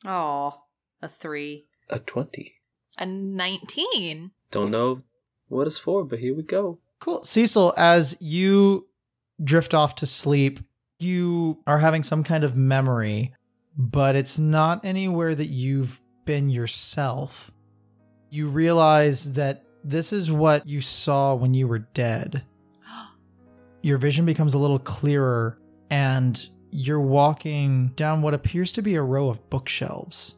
[0.07, 0.63] Oh,
[1.03, 1.67] a three.
[1.91, 2.55] A twenty.
[2.99, 4.31] A nineteen.
[4.51, 5.03] Don't know
[5.49, 6.79] what it's for, but here we go.
[6.99, 7.23] Cool.
[7.23, 8.87] Cecil, as you
[9.43, 10.61] drift off to sleep,
[10.99, 13.35] you are having some kind of memory,
[13.77, 17.51] but it's not anywhere that you've been yourself.
[18.31, 22.43] You realize that this is what you saw when you were dead.
[23.83, 25.59] Your vision becomes a little clearer,
[25.91, 30.35] and you're walking down what appears to be a row of bookshelves.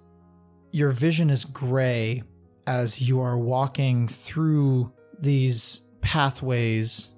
[0.73, 2.23] Your vision is gray
[2.67, 7.09] as you are walking through these pathways,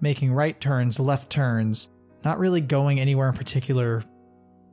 [0.00, 1.88] making right turns, left turns,
[2.24, 4.02] not really going anywhere in particular.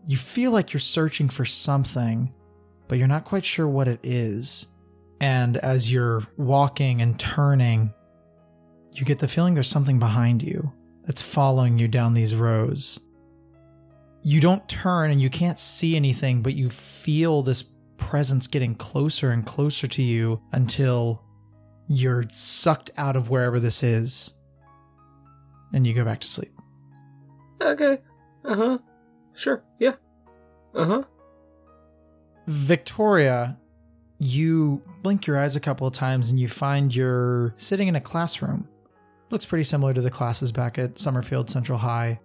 [0.08, 2.34] You feel like you're searching for something,
[2.88, 4.68] but you're not quite sure what it is.
[5.20, 7.94] And as you're walking and turning,
[8.94, 10.72] you get the feeling there's something behind you
[11.04, 13.00] that's following you down these rows.
[14.24, 17.64] You don't turn and you can't see anything, but you feel this
[17.98, 21.24] presence getting closer and closer to you until
[21.88, 24.34] you're sucked out of wherever this is
[25.74, 26.52] and you go back to sleep.
[27.62, 28.00] Okay.
[28.44, 28.78] Uh huh.
[29.34, 29.64] Sure.
[29.80, 29.96] Yeah.
[30.76, 31.04] Uh huh.
[32.48, 33.58] Victoria,
[34.20, 38.02] you blink your eyes a couple of times and you find you're sitting in a
[38.02, 38.68] classroom.
[39.30, 42.20] Looks pretty similar to the classes back at Summerfield Central High,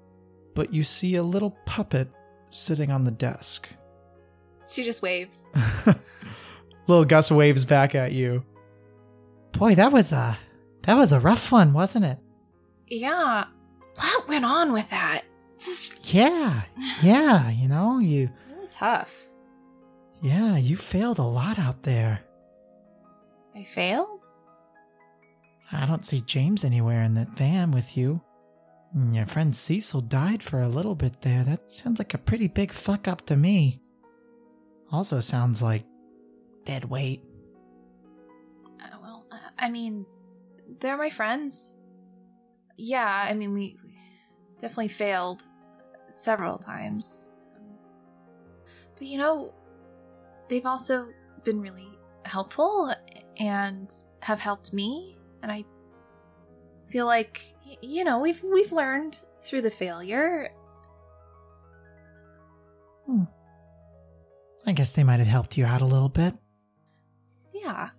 [0.54, 2.08] but you see a little puppet
[2.50, 3.68] sitting on the desk.
[4.68, 5.46] She just waves.
[6.88, 8.44] little Gus waves back at you.
[9.58, 10.36] Boy, that was a
[10.82, 12.18] that was a rough one, wasn't it?
[12.86, 13.44] Yeah.
[13.94, 15.22] What went on with that?
[15.58, 16.62] Just Yeah.
[17.02, 19.10] Yeah, you know, you really tough.
[20.22, 22.20] yeah, you failed a lot out there.
[23.54, 24.20] I failed?
[25.72, 28.20] I don't see James anywhere in that van with you.
[28.96, 31.42] Mm, your friend Cecil died for a little bit there.
[31.42, 33.80] That sounds like a pretty big fuck up to me.
[34.92, 35.84] Also sounds like
[36.64, 37.22] dead weight.
[39.58, 40.06] I mean,
[40.80, 41.80] they're my friends.
[42.76, 43.98] Yeah, I mean, we, we
[44.60, 45.42] definitely failed
[46.12, 47.36] several times.
[48.98, 49.52] But you know,
[50.48, 51.08] they've also
[51.44, 51.88] been really
[52.24, 52.92] helpful
[53.38, 55.64] and have helped me, and I
[56.90, 57.40] feel like
[57.82, 60.50] you know we've we've learned through the failure.
[63.06, 63.24] Hmm.
[64.66, 66.34] I guess they might have helped you out a little bit.
[67.52, 67.90] Yeah,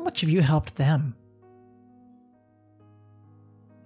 [0.00, 1.14] How much have you helped them?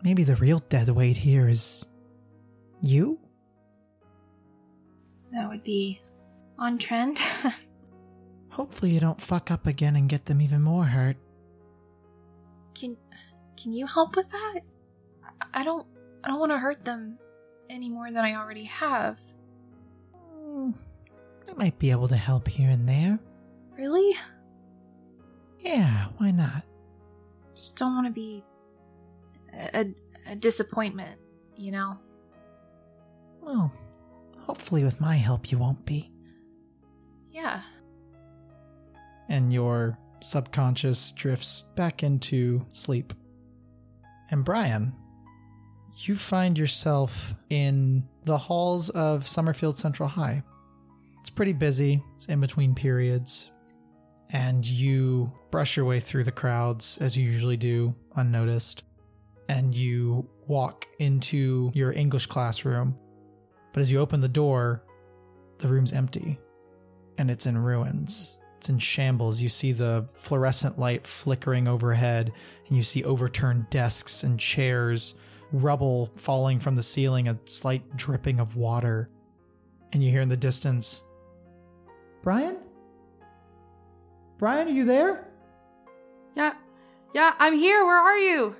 [0.04, 1.84] Maybe the real dead weight here is
[2.82, 3.18] you?
[5.32, 6.00] that would be
[6.56, 7.18] on trend.
[8.50, 11.16] Hopefully you don't fuck up again and get them even more hurt.
[12.76, 12.96] can
[13.56, 14.60] can you help with that?
[15.52, 15.84] I- don't
[16.22, 17.18] I don't want to hurt them
[17.68, 19.18] any more than I already have.
[20.14, 20.70] Hmm,
[21.48, 23.18] I might be able to help here and there.
[23.76, 24.16] Really?
[25.64, 26.62] Yeah, why not?
[27.54, 28.44] Just don't want to be
[29.52, 29.86] a,
[30.28, 31.18] a, disappointment,
[31.56, 31.98] you know?
[33.40, 33.72] Well,
[34.38, 36.12] hopefully, with my help, you won't be.
[37.30, 37.62] Yeah.
[39.30, 43.14] And your subconscious drifts back into sleep.
[44.30, 44.94] And Brian,
[45.96, 50.42] you find yourself in the halls of Summerfield Central High.
[51.20, 53.50] It's pretty busy, it's in between periods,
[54.30, 58.84] and you brush your way through the crowds as you usually do, unnoticed,
[59.48, 62.96] and you walk into your English classroom.
[63.72, 64.84] But as you open the door,
[65.58, 66.38] the room's empty
[67.18, 68.38] and it's in ruins.
[68.58, 69.40] It's in shambles.
[69.40, 72.32] You see the fluorescent light flickering overhead,
[72.66, 75.14] and you see overturned desks and chairs,
[75.52, 79.10] rubble falling from the ceiling, a slight dripping of water.
[79.92, 81.02] And you hear in the distance,
[82.22, 82.56] Brian?
[84.38, 85.28] Brian, are you there?
[86.36, 86.54] Yeah,
[87.14, 87.84] yeah, I'm here.
[87.84, 88.56] Where are you?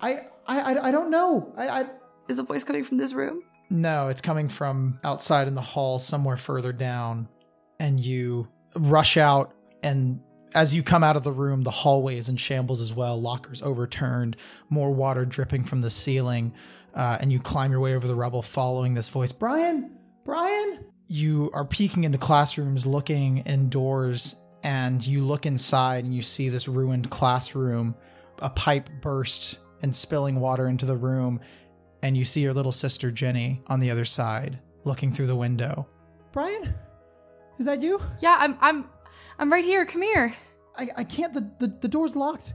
[0.00, 1.52] I I I, I don't know.
[1.56, 1.86] I, I
[2.28, 3.42] Is the voice coming from this room?
[3.70, 7.28] No, it's coming from outside in the hall somewhere further down.
[7.78, 10.20] And you rush out, and
[10.54, 13.20] as you come out of the room, the hallway is in shambles as well.
[13.20, 14.36] Lockers overturned,
[14.70, 16.54] more water dripping from the ceiling.
[16.94, 19.98] Uh, and you climb your way over the rubble, following this voice Brian!
[20.24, 20.86] Brian!
[21.06, 26.68] You are peeking into classrooms, looking indoors, and you look inside and you see this
[26.68, 27.94] ruined classroom.
[28.40, 31.40] A pipe burst and spilling water into the room,
[32.02, 35.86] and you see your little sister Jenny on the other side, looking through the window.
[36.32, 36.74] Brian,
[37.58, 38.00] is that you?
[38.20, 38.88] Yeah, I'm I'm
[39.38, 39.84] I'm right here.
[39.84, 40.34] Come here.
[40.76, 41.32] I, I can't.
[41.32, 42.54] The, the the door's locked.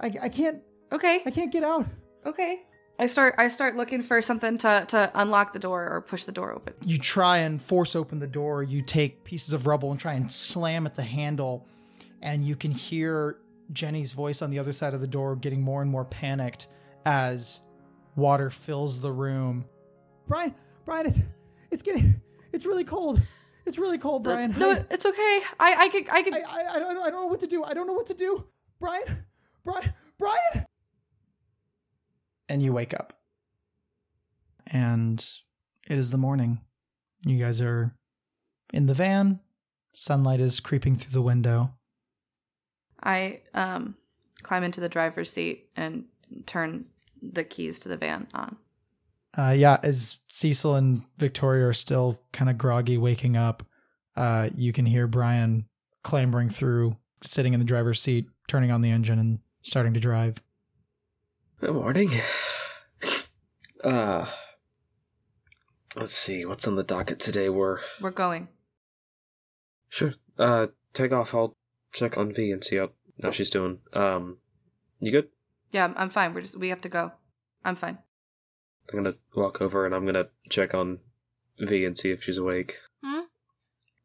[0.00, 0.62] I I can't.
[0.92, 1.20] Okay.
[1.26, 1.86] I can't get out.
[2.24, 2.62] Okay.
[2.98, 6.32] I start I start looking for something to to unlock the door or push the
[6.32, 6.74] door open.
[6.84, 8.62] You try and force open the door.
[8.62, 11.66] You take pieces of rubble and try and slam at the handle,
[12.22, 13.38] and you can hear
[13.72, 16.66] Jenny's voice on the other side of the door getting more and more panicked
[17.06, 17.60] as
[18.16, 19.64] water fills the room.
[20.26, 21.18] Brian, Brian, it's
[21.70, 22.20] it's getting
[22.52, 23.20] it's really cold.
[23.64, 24.58] It's really cold, Brian.
[24.58, 25.40] No, I- it's okay.
[25.60, 27.62] I I can I can I, I, I, don't, I don't know what to do.
[27.62, 28.44] I don't know what to do.
[28.80, 29.24] Brian,
[29.64, 30.64] Brian, Brian.
[32.48, 33.12] And you wake up.
[34.70, 35.24] And
[35.88, 36.60] it is the morning.
[37.24, 37.94] You guys are
[38.72, 39.40] in the van.
[39.94, 41.74] Sunlight is creeping through the window.
[43.02, 43.96] I um
[44.42, 46.04] climb into the driver's seat and
[46.46, 46.86] turn
[47.20, 48.56] the keys to the van on.
[49.36, 53.62] Uh, yeah, as Cecil and Victoria are still kind of groggy, waking up,
[54.16, 55.66] uh, you can hear Brian
[56.02, 60.42] clambering through, sitting in the driver's seat, turning on the engine, and starting to drive.
[61.60, 62.10] Good morning.
[63.82, 64.26] Uh,
[65.96, 67.48] let's see what's on the docket today.
[67.48, 68.48] We're We're going.
[69.88, 70.14] sure.
[70.38, 71.34] Uh, take off.
[71.34, 71.56] I'll
[71.92, 72.90] check on V and see how
[73.22, 73.78] how she's doing.
[73.92, 74.38] Um,
[75.00, 75.28] you good?
[75.72, 76.34] Yeah, I'm, I'm fine.
[76.34, 77.12] We're just we have to go.
[77.64, 77.98] I'm fine.
[78.92, 80.98] I'm gonna walk over and I'm gonna check on
[81.58, 82.78] V and see if she's awake.
[83.04, 83.20] Hmm?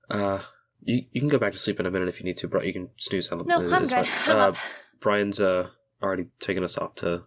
[0.09, 0.39] Uh,
[0.81, 2.65] you you can go back to sleep in a minute if you need to, but
[2.65, 3.45] you can snooze on.
[3.45, 4.07] No, it- I'm it's good.
[4.07, 4.35] fine.
[4.35, 4.55] I'm uh, up.
[4.99, 5.69] Brian's uh
[6.01, 7.23] already taken us off to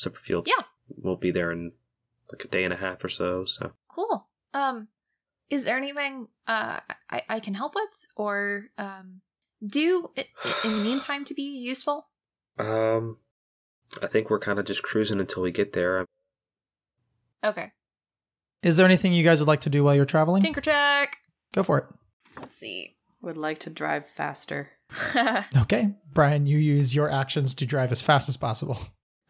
[0.00, 0.46] Superfield.
[0.46, 0.64] Yeah.
[0.88, 1.72] we'll be there in
[2.32, 3.44] like a day and a half or so.
[3.44, 4.26] So Cool.
[4.54, 4.88] Um,
[5.50, 6.80] is there anything uh
[7.10, 9.20] I, I can help with or um
[9.66, 12.06] do in the meantime to be useful?
[12.58, 13.16] um,
[14.02, 16.06] I think we're kind of just cruising until we get there.
[17.44, 17.72] Okay.
[18.62, 20.42] Is there anything you guys would like to do while you're traveling?
[20.42, 21.16] Tinker check.
[21.54, 21.84] Go for it.
[22.38, 22.96] Let's see.
[23.22, 24.70] Would like to drive faster.
[25.56, 25.94] Okay.
[26.12, 28.78] Brian, you use your actions to drive as fast as possible.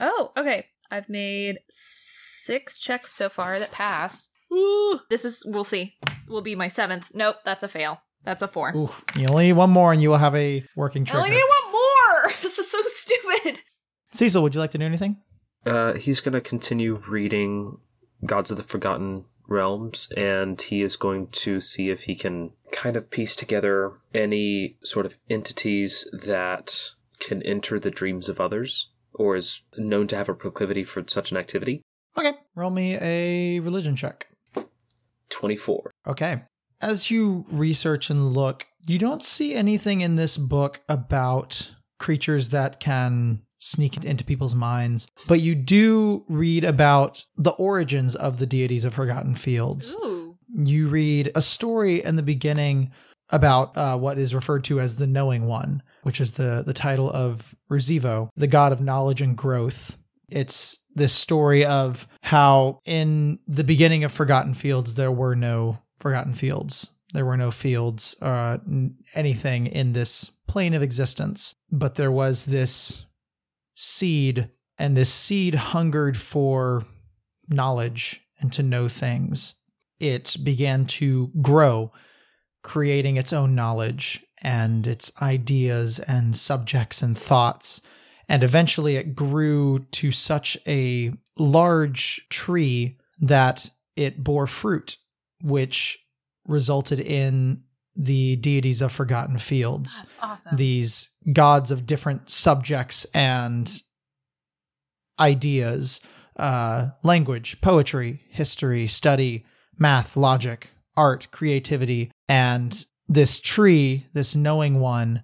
[0.01, 0.67] Oh, okay.
[0.91, 4.31] I've made six checks so far that passed.
[4.53, 5.95] Ooh, this is we'll see.
[6.29, 7.13] Will be my seventh.
[7.15, 8.01] Nope, that's a fail.
[8.25, 8.77] That's a four.
[8.77, 11.19] Ooh, you only need one more and you will have a working I trigger.
[11.25, 12.33] only need one more.
[12.43, 13.61] This is so stupid.
[14.11, 15.19] Cecil, would you like to do anything?
[15.65, 17.79] Uh, he's gonna continue reading
[18.27, 22.97] Gods of the Forgotten Realms, and he is going to see if he can kind
[22.97, 26.91] of piece together any sort of entities that
[27.21, 31.31] can enter the dreams of others, or is known to have a proclivity for such
[31.31, 31.83] an activity.
[32.17, 32.33] Okay.
[32.55, 34.29] Roll me a religion check.
[35.31, 35.91] 24.
[36.07, 36.43] Okay.
[36.81, 42.81] As you research and look, you don't see anything in this book about creatures that
[42.81, 48.87] can sneak into people's minds, but you do read about the origins of the deities
[48.87, 49.95] of Forgotten Fields.
[49.97, 50.37] Ooh.
[50.55, 52.91] You read a story in the beginning
[53.33, 57.11] about uh, what is referred to as the Knowing One, which is the, the title
[57.11, 59.97] of Ruzivo, the god of knowledge and growth.
[60.29, 66.35] It's this story of how in the beginning of Forgotten Fields, there were no Forgotten
[66.35, 66.91] Fields.
[67.13, 68.59] There were no fields, uh,
[69.15, 71.55] anything in this plane of existence.
[71.71, 73.05] But there was this
[73.75, 76.85] seed, and this seed hungered for
[77.49, 79.55] knowledge and to know things.
[80.01, 81.93] it began to grow,
[82.63, 87.81] creating its own knowledge and its ideas and subjects and thoughts.
[88.29, 94.97] And eventually it grew to such a large tree that it bore fruit,
[95.43, 95.99] which
[96.47, 97.63] resulted in
[97.97, 100.57] the deities of Forgotten Fields That's awesome.
[100.57, 103.83] these gods of different subjects and
[105.19, 106.01] ideas
[106.37, 109.45] uh, language, poetry, history, study,
[109.79, 110.71] math, logic,
[111.01, 112.13] art, creativity.
[112.29, 115.23] And this tree, this knowing one,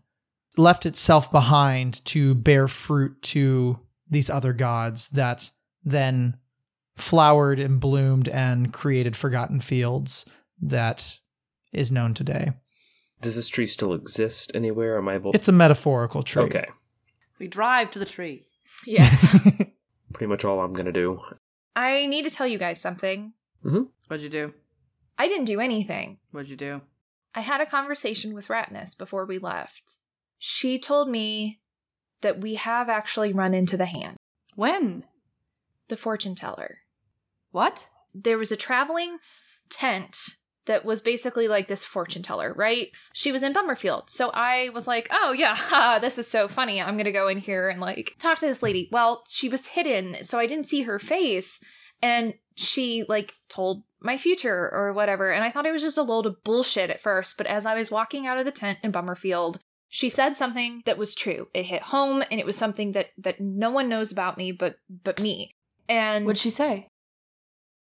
[0.56, 5.50] left itself behind to bear fruit to these other gods that
[5.84, 6.38] then
[6.96, 10.24] flowered and bloomed and created Forgotten Fields
[10.62, 11.18] that
[11.72, 12.52] is known today.
[13.20, 14.96] Does this tree still exist anywhere?
[14.96, 15.32] Am I able?
[15.32, 16.44] It's a metaphorical tree.
[16.44, 16.66] okay.
[17.38, 18.46] We drive to the tree.
[18.86, 19.26] yes.
[20.14, 21.20] Pretty much all I'm gonna do.
[21.74, 23.34] I need to tell you guys something.
[23.62, 23.82] Mm-hmm.
[24.08, 24.54] What'd you do?
[25.18, 26.18] I didn't do anything.
[26.30, 26.82] What'd you do?
[27.34, 29.96] I had a conversation with Ratness before we left.
[30.38, 31.60] She told me
[32.22, 34.16] that we have actually run into the hand,
[34.54, 35.04] When?
[35.88, 36.78] the fortune teller.
[37.50, 37.88] What?
[38.14, 39.18] There was a traveling
[39.70, 40.18] tent
[40.64, 42.88] that was basically like this fortune teller, right?
[43.12, 44.10] She was in Bummerfield.
[44.10, 46.82] So I was like, oh, yeah, haha, this is so funny.
[46.82, 48.88] I'm going to go in here and like talk to this lady.
[48.90, 51.60] Well, she was hidden, so I didn't see her face.
[52.02, 55.30] And she like told my future or whatever.
[55.32, 57.36] And I thought it was just a load of bullshit at first.
[57.36, 60.96] But as I was walking out of the tent in Bummerfield, she said something that
[60.98, 61.48] was true.
[61.52, 64.76] It hit home and it was something that that no one knows about me but
[65.04, 65.50] but me.
[65.88, 66.88] And What'd she say?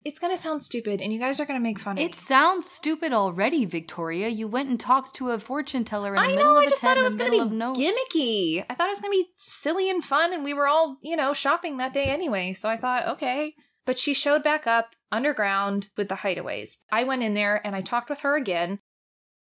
[0.05, 2.13] it's gonna sound stupid and you guys are gonna make fun of It me.
[2.13, 4.27] sounds stupid already, Victoria.
[4.29, 6.65] You went and talked to a fortune teller in the I middle know, of I
[6.65, 7.73] a just tent it in was the gonna middle be of no.
[7.75, 8.65] gimmicky.
[8.69, 11.33] I thought it was gonna be silly and fun, and we were all, you know,
[11.33, 12.53] shopping that day anyway.
[12.53, 13.55] So I thought, okay.
[13.85, 16.79] But she showed back up underground with the hideaways.
[16.91, 18.79] I went in there and I talked with her again.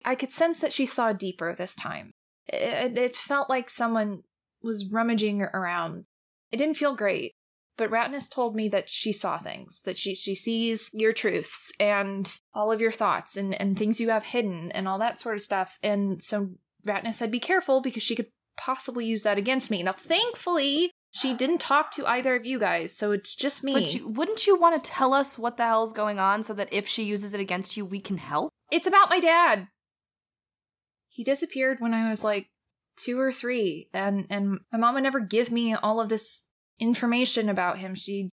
[0.03, 2.11] I could sense that she saw deeper this time.
[2.47, 4.21] It, it felt like someone
[4.63, 6.05] was rummaging around.
[6.51, 7.33] It didn't feel great.
[7.77, 12.31] But Ratness told me that she saw things, that she she sees your truths and
[12.53, 15.41] all of your thoughts and, and things you have hidden and all that sort of
[15.41, 15.79] stuff.
[15.81, 16.49] And so
[16.85, 18.27] Ratness said, be careful because she could
[18.57, 19.81] possibly use that against me.
[19.81, 23.73] Now, thankfully, she didn't talk to either of you guys, so it's just me.
[23.73, 26.69] But you, wouldn't you want to tell us what the hell's going on so that
[26.71, 28.49] if she uses it against you, we can help?
[28.71, 29.67] It's about my dad.
[31.09, 32.47] He disappeared when I was like
[32.95, 36.47] two or three, and and my mom would never give me all of this
[36.79, 37.93] information about him.
[37.93, 38.29] She,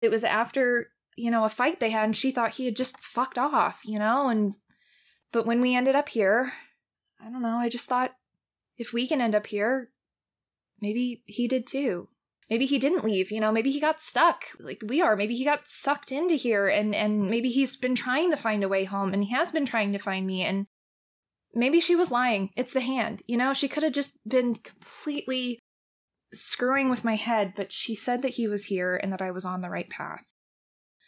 [0.00, 3.00] it was after you know a fight they had, and she thought he had just
[3.00, 4.28] fucked off, you know.
[4.28, 4.54] And
[5.32, 6.52] but when we ended up here,
[7.20, 7.56] I don't know.
[7.56, 8.12] I just thought
[8.78, 9.90] if we can end up here,
[10.80, 12.08] maybe he did too.
[12.50, 15.14] Maybe he didn't leave, you know, maybe he got stuck like we are.
[15.14, 18.68] Maybe he got sucked into here and and maybe he's been trying to find a
[18.68, 20.66] way home and he has been trying to find me and
[21.54, 22.50] maybe she was lying.
[22.56, 23.22] It's the hand.
[23.28, 25.60] You know, she could have just been completely
[26.34, 29.44] screwing with my head, but she said that he was here and that I was
[29.44, 30.24] on the right path.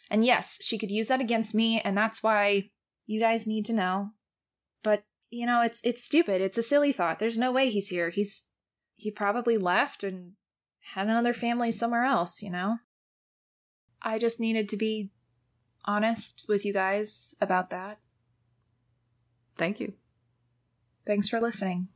[0.09, 2.69] And yes, she could use that against me and that's why
[3.05, 4.11] you guys need to know.
[4.81, 6.39] But, you know, it's it's stupid.
[6.39, 7.19] It's a silly thought.
[7.19, 8.11] There's no way he's here.
[8.11, 8.47] He's
[8.95, 10.33] he probably left and
[10.91, 12.77] had another family somewhere else, you know?
[14.01, 15.11] I just needed to be
[15.85, 17.99] honest with you guys about that.
[19.57, 19.93] Thank you.
[21.05, 21.87] Thanks for listening.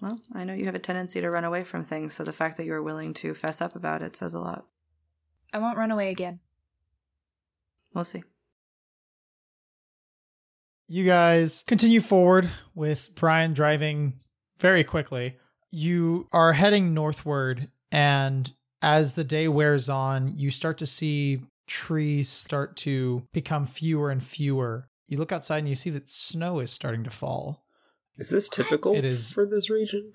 [0.00, 2.56] Well, I know you have a tendency to run away from things, so the fact
[2.56, 4.66] that you were willing to fess up about it says a lot.
[5.52, 6.40] I won't run away again.
[7.94, 8.22] We'll see.
[10.88, 14.20] You guys continue forward with Brian driving
[14.60, 15.36] very quickly.
[15.70, 18.50] You are heading northward, and
[18.82, 24.22] as the day wears on, you start to see trees start to become fewer and
[24.22, 24.88] fewer.
[25.08, 27.64] You look outside and you see that snow is starting to fall.
[28.16, 30.12] Is this typical It is- for this region?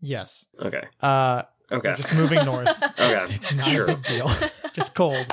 [0.00, 0.46] Yes.
[0.60, 0.84] Okay.
[1.00, 1.42] Uh,
[1.72, 1.94] Okay.
[1.96, 2.68] just moving north.
[2.82, 3.34] Okay.
[3.34, 3.84] It's not Sure.
[3.84, 4.26] a big deal.
[4.28, 5.26] It's just cold.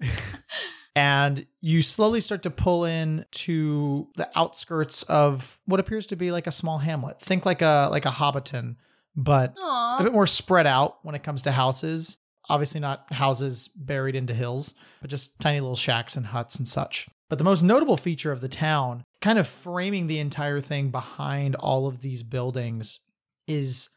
[0.96, 6.32] and you slowly start to pull in to the outskirts of what appears to be
[6.32, 7.20] like a small hamlet.
[7.20, 8.76] Think like a like a Hobbiton,
[9.16, 12.18] but a bit more spread out when it comes to houses.
[12.48, 17.08] Obviously not houses buried into hills, but just tiny little shacks and huts and such.
[17.28, 21.56] But the most notable feature of the town, kind of framing the entire thing behind
[21.56, 23.00] all of these buildings,
[23.48, 23.88] is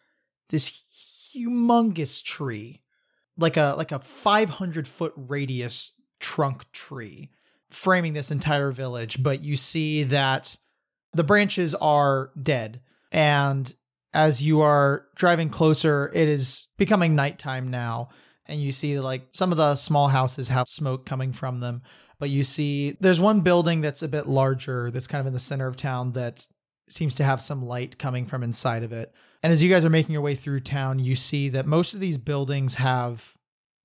[0.49, 0.82] this
[1.36, 2.82] humongous tree
[3.38, 7.30] like a like a 500 foot radius trunk tree
[7.70, 10.57] framing this entire village but you see that
[11.13, 13.74] the branches are dead and
[14.14, 18.10] as you are driving closer it is becoming nighttime now
[18.47, 21.82] and you see like some of the small houses have smoke coming from them
[22.20, 25.39] but you see there's one building that's a bit larger that's kind of in the
[25.39, 26.45] center of town that
[26.89, 29.14] seems to have some light coming from inside of it.
[29.41, 31.99] And as you guys are making your way through town, you see that most of
[31.99, 33.36] these buildings have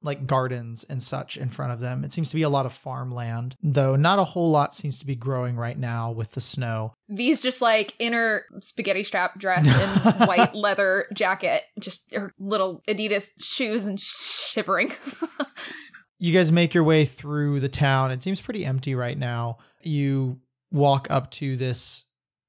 [0.04, 2.04] like gardens and such in front of them.
[2.04, 5.06] It seems to be a lot of farmland, though not a whole lot seems to
[5.06, 6.94] be growing right now with the snow.
[7.08, 12.82] V's just like in her spaghetti strap dress and white leather jacket, just her little
[12.88, 14.92] Adidas shoes and shivering.
[16.24, 18.10] You guys make your way through the town.
[18.10, 19.58] It seems pretty empty right now.
[19.82, 20.40] You
[20.72, 22.04] walk up to this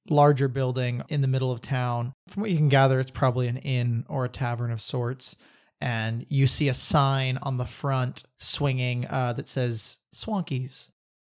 [0.09, 2.13] larger building in the middle of town.
[2.29, 5.35] From what you can gather, it's probably an inn or a tavern of sorts.
[5.81, 10.89] And you see a sign on the front swinging uh, that says Swonkey's.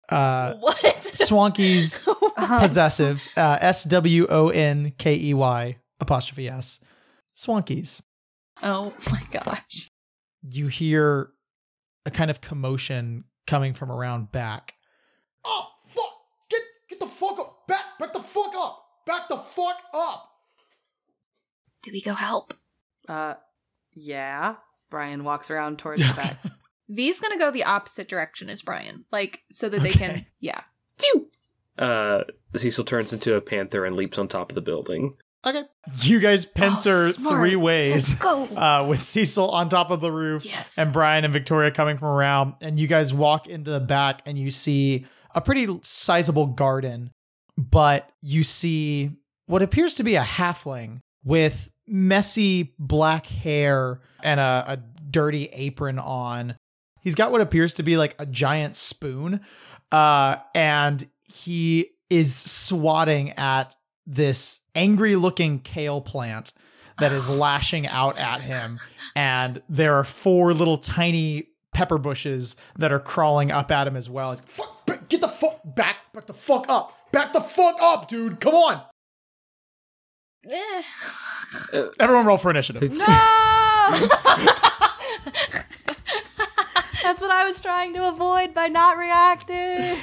[0.09, 0.77] Uh, what?
[0.77, 2.07] Swonkey's
[2.61, 3.23] possessive.
[3.37, 6.81] Uh, S W O N K E Y apostrophe S.
[7.37, 8.03] Swonkey's.
[8.63, 9.91] oh my gosh.
[10.43, 11.31] You hear
[12.05, 14.75] a kind of commotion coming from around back.
[15.45, 16.13] Oh fuck!
[16.51, 17.67] Get get the fuck up!
[17.69, 18.85] Back back the fuck up!
[19.07, 20.29] Back the fuck up!
[21.83, 22.55] Do we go help?
[23.09, 23.35] Uh,
[23.95, 24.57] yeah.
[24.91, 26.39] Brian walks around towards the back.
[26.89, 29.99] V's gonna go the opposite direction as Brian, like so that they Okay.
[29.99, 30.61] can, yeah.
[31.79, 32.25] Uh,
[32.55, 35.15] Cecil turns into a panther and leaps on top of the building.
[35.45, 35.63] Okay.
[36.03, 37.35] You guys pincer Oh, smart.
[37.37, 38.11] three ways.
[38.11, 38.45] Let's go.
[38.57, 40.79] uh, with Cecil on top of the roof yes.
[40.79, 42.55] and Brian and Victoria coming from around.
[42.61, 47.11] And you guys walk into the back and you see a pretty sizable garden,
[47.57, 49.17] but you see
[49.47, 54.77] what appears to be a halfling with messy black hair and a, a
[55.11, 56.57] dirty apron on.
[57.03, 59.41] He's got what appears to be like a giant spoon,
[59.93, 63.77] uh, and he is swatting at
[64.07, 66.53] this angry looking kale plant
[66.99, 68.81] that is lashing out at him.
[69.15, 74.09] And there are four little tiny pepper bushes that are crawling up at him as
[74.09, 74.31] well.
[74.31, 75.09] He's Fuck!
[75.09, 75.97] Get the fuck back!
[76.15, 76.97] Back the fuck up!
[77.13, 78.41] Back the fuck up, dude!
[78.41, 78.83] Come on!
[80.49, 80.83] Eh.
[82.01, 82.91] Everyone roll for initiative.
[82.91, 82.99] No!
[87.03, 89.97] That's what I was trying to avoid by not reacting.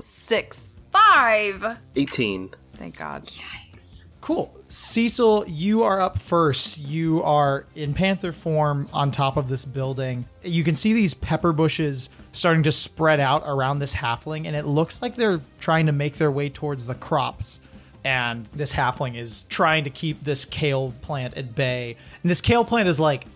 [0.00, 0.74] Six.
[0.92, 1.78] Five.
[1.96, 2.50] 18.
[2.74, 3.26] Thank God.
[3.26, 4.04] Yikes.
[4.20, 4.54] Cool.
[4.68, 6.78] Cecil, you are up first.
[6.78, 10.24] You are in panther form on top of this building.
[10.42, 14.66] You can see these pepper bushes starting to spread out around this halfling, and it
[14.66, 17.60] looks like they're trying to make their way towards the crops.
[18.04, 21.96] And this halfling is trying to keep this kale plant at bay.
[22.22, 23.26] And this kale plant is like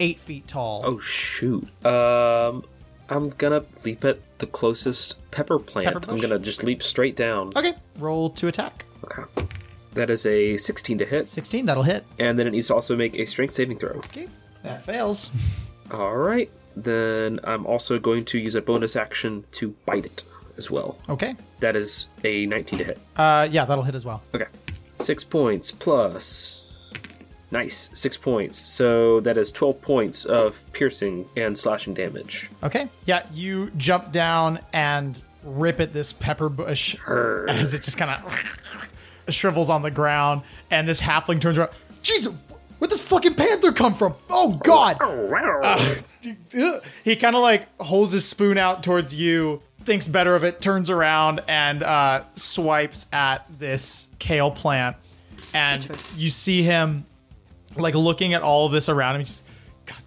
[0.00, 0.82] eight feet tall.
[0.84, 1.68] Oh, shoot.
[1.86, 2.64] Um,
[3.08, 5.92] I'm gonna leap at the closest pepper plant.
[5.92, 7.52] Pepper I'm gonna just leap straight down.
[7.54, 8.84] Okay, roll to attack.
[9.04, 9.46] Okay.
[9.94, 11.28] That is a 16 to hit.
[11.28, 12.06] 16, that'll hit.
[12.18, 13.90] And then it needs to also make a strength saving throw.
[13.90, 14.26] Okay,
[14.62, 15.30] that fails.
[15.92, 16.50] All right.
[16.76, 20.24] Then I'm also going to use a bonus action to bite it
[20.56, 20.98] as well.
[21.08, 22.98] Okay, That is a 19 to hit.
[23.16, 24.22] uh, yeah, that'll hit as well.
[24.34, 24.46] Okay.
[25.00, 26.58] Six points plus.
[27.50, 27.90] Nice.
[27.92, 28.58] Six points.
[28.58, 32.50] So that is 12 points of piercing and slashing damage.
[32.62, 32.88] Okay.
[33.06, 36.94] Yeah, you jump down and rip at this pepper bush
[37.48, 38.58] as it just kind of
[39.34, 41.70] shrivels on the ground, and this halfling turns around.
[42.02, 42.32] Jesus!
[42.78, 44.14] Where'd this fucking panther come from?
[44.30, 44.96] Oh god!
[45.00, 45.98] Ugh.
[47.04, 50.90] He kind of like holds his spoon out towards you, thinks better of it, turns
[50.90, 54.96] around and uh, swipes at this kale plant,
[55.54, 57.06] and you see him
[57.76, 59.20] like looking at all of this around him.
[59.22, 59.44] He's just,
[59.86, 59.98] God,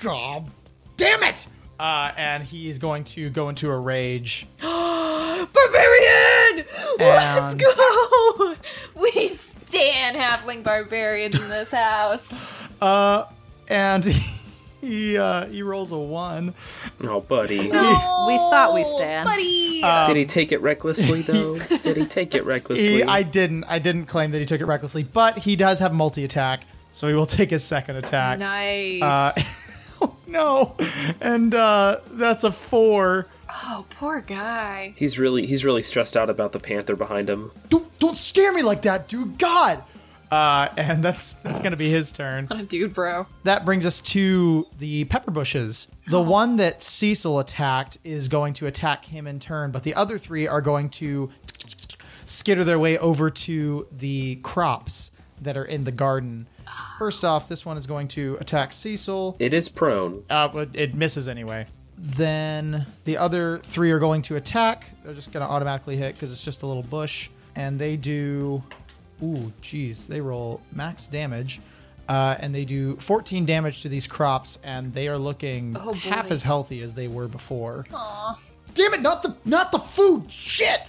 [0.00, 0.50] God,
[0.96, 1.46] damn it!
[1.78, 4.46] Uh, and he's going to go into a rage.
[4.62, 6.64] Barbarian!
[6.98, 8.54] And- Let's go!
[8.94, 12.32] We stand halfling barbarians in this house.
[12.80, 13.24] Uh,
[13.68, 14.04] and
[14.88, 16.54] he uh, he rolls a one.
[17.04, 17.58] Oh, buddy.
[17.58, 19.26] We thought we stand.
[19.26, 19.80] Buddy!
[20.06, 21.58] Did he take it recklessly, though?
[21.58, 22.96] Did he take it recklessly?
[22.96, 23.64] He, I didn't.
[23.64, 27.08] I didn't claim that he took it recklessly, but he does have multi attack, so
[27.08, 28.38] he will take his second attack.
[28.38, 29.02] nice.
[29.02, 29.32] Uh,
[30.02, 30.76] oh, no,
[31.20, 33.26] and uh, that's a four.
[33.48, 34.94] oh, poor guy.
[34.96, 37.50] He's really he's really stressed out about the panther behind him.
[37.68, 39.38] Don't don't scare me like that, dude!
[39.38, 39.82] God!
[40.30, 42.46] Uh, and that's that's gonna be his turn.
[42.46, 43.26] What a dude, bro.
[43.44, 45.88] That brings us to the pepper bushes.
[46.06, 50.18] The one that Cecil attacked is going to attack him in turn, but the other
[50.18, 51.30] three are going to
[52.26, 55.10] skitter their way over to the crops
[55.42, 56.46] that are in the garden.
[56.98, 59.36] First off, this one is going to attack Cecil.
[59.38, 60.22] It is prone.
[60.30, 61.66] Uh, but it misses anyway.
[61.96, 64.90] Then the other three are going to attack.
[65.04, 67.28] They're just going to automatically hit because it's just a little bush.
[67.56, 68.62] And they do.
[69.22, 70.06] Ooh, geez.
[70.06, 71.60] They roll max damage.
[72.08, 76.30] Uh, and they do 14 damage to these crops, and they are looking Oh, half
[76.30, 77.86] as healthy as they were before.
[77.94, 78.38] Aw.
[78.74, 80.30] Damn it, not the not the food.
[80.30, 80.80] Shit.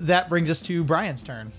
[0.00, 1.52] That brings us to Brian's turn.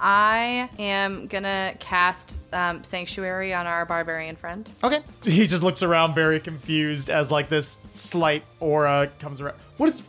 [0.00, 4.68] I am gonna cast um, Sanctuary on our barbarian friend.
[4.84, 5.00] Okay.
[5.22, 9.56] He just looks around very confused as like this slight aura comes around.
[9.76, 10.02] What is?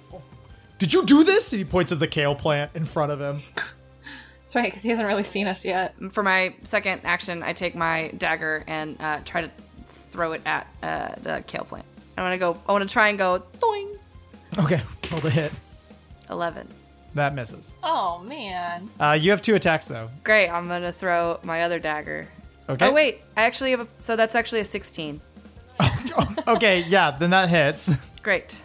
[0.80, 1.52] Did you do this?
[1.52, 3.42] And he points at the kale plant in front of him.
[4.48, 5.94] That's right, because he hasn't really seen us yet.
[6.12, 9.52] For my second action, I take my dagger and uh, try to
[9.90, 11.84] throw it at uh, the kale plant.
[12.18, 12.58] I want to go.
[12.66, 13.44] I want to try and go.
[13.62, 13.98] Doing.
[14.58, 14.82] Okay,
[15.12, 15.52] roll the hit.
[16.30, 16.66] Eleven.
[17.14, 17.74] That misses.
[17.84, 18.90] Oh man.
[19.02, 20.10] Uh, you have two attacks though.
[20.24, 20.48] Great.
[20.48, 22.30] I'm gonna throw my other dagger.
[22.70, 22.88] Okay.
[22.88, 23.88] Oh wait, I actually have a.
[23.98, 25.20] So that's actually a 16.
[26.48, 27.92] okay, yeah, then that hits.
[28.24, 28.62] Great.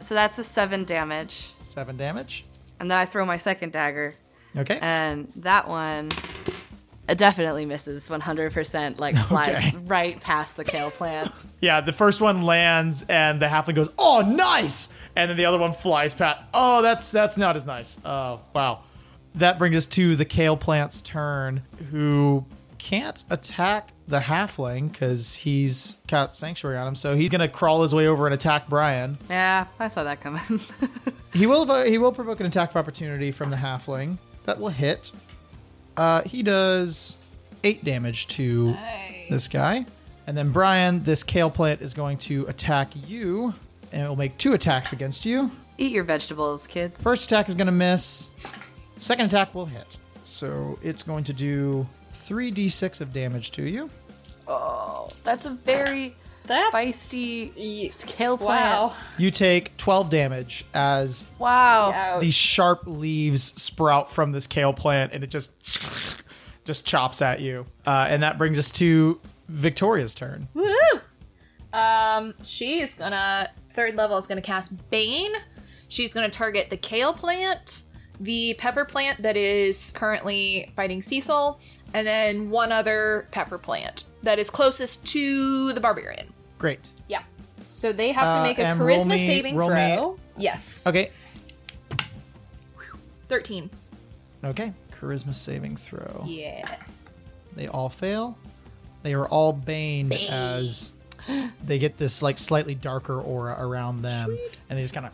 [0.00, 2.44] So that's a seven damage, Seven damage.
[2.78, 4.14] and then I throw my second dagger,
[4.56, 4.78] Okay.
[4.80, 6.10] and that one
[7.08, 8.98] definitely misses 100%.
[8.98, 9.76] Like flies Okay.
[9.84, 11.32] right past the kale plant.
[11.58, 15.58] Yeah, the first one lands and the halfling goes, "Oh, nice!" And then the other
[15.58, 16.38] one flies past.
[16.52, 17.98] Oh, that's that's not as nice.
[18.04, 18.80] Oh, wow.
[19.36, 22.44] That brings us to the kale plant's turn, who
[22.76, 26.94] can't attack the halfling because he's got sanctuary on him.
[26.94, 29.16] So he's gonna crawl his way over and attack Brian.
[29.30, 30.42] yeah, I saw that coming.
[31.32, 34.18] He will he will provoke an attack of opportunity from the halfling.
[34.46, 35.12] That will hit.
[35.96, 37.16] Uh, he does
[37.64, 39.28] eight damage to Nice.
[39.30, 39.86] this guy.
[40.26, 43.54] And then Brian, this kale plant is going to attack you,
[43.92, 45.50] and it will make two attacks against you.
[45.78, 47.02] Eat your vegetables, kids.
[47.02, 48.30] First attack is going to miss.
[48.98, 49.98] Second attack will hit.
[50.24, 53.88] So it's going to do 3d6 of damage to you.
[54.48, 56.16] oh, that's a very
[56.46, 58.64] That's feisty kale plant.
[58.90, 58.94] Wow.
[59.18, 61.92] You take 12 damage as Wow.
[61.92, 62.20] Ouch.
[62.20, 65.54] these sharp leaves sprout from this kale plant, and it just
[66.64, 67.64] just chops at you.
[67.86, 70.48] Uh, and that brings us to Victoria's turn.
[70.54, 70.72] Woo!
[71.72, 75.32] Um, she's gonna third level is gonna cast Bane.
[75.88, 77.82] She's gonna target the kale plant,
[78.18, 81.60] the pepper plant that is currently fighting Cecil,
[81.94, 86.32] and then one other pepper plant that is closest to the barbarian.
[86.58, 86.88] Great.
[87.08, 87.22] Yeah.
[87.68, 90.18] So they have to Uh, make a and roll charisma me- saving roll me- throw.
[90.36, 90.86] Yes.
[90.86, 91.10] Okay.
[93.28, 93.70] Thirteen.
[94.44, 94.72] Okay.
[94.92, 96.24] Charisma saving throw.
[96.26, 96.76] Yeah.
[97.54, 98.36] They all fail.
[99.02, 100.30] They are all baned Bane.
[100.30, 100.92] as
[101.64, 104.38] they get this like slightly darker aura around them,
[104.68, 105.12] and they just kind of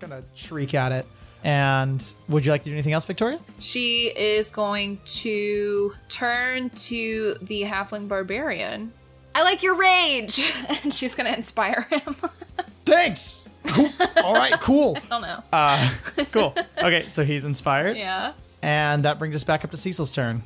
[0.00, 1.06] kind of shriek at it.
[1.42, 3.38] And would you like to do anything else, Victoria?
[3.58, 8.92] She is going to turn to the halfling barbarian.
[9.34, 10.40] I like your rage,
[10.82, 12.16] and she's gonna inspire him.
[12.84, 13.42] Thanks.
[13.66, 13.88] Cool.
[14.22, 14.52] all right.
[14.60, 14.96] Cool.
[15.02, 15.42] I don't know.
[15.52, 15.90] Uh,
[16.32, 16.54] cool.
[16.78, 18.32] Okay, so he's inspired, yeah.
[18.62, 20.42] and that brings us back up to Cecil's turn.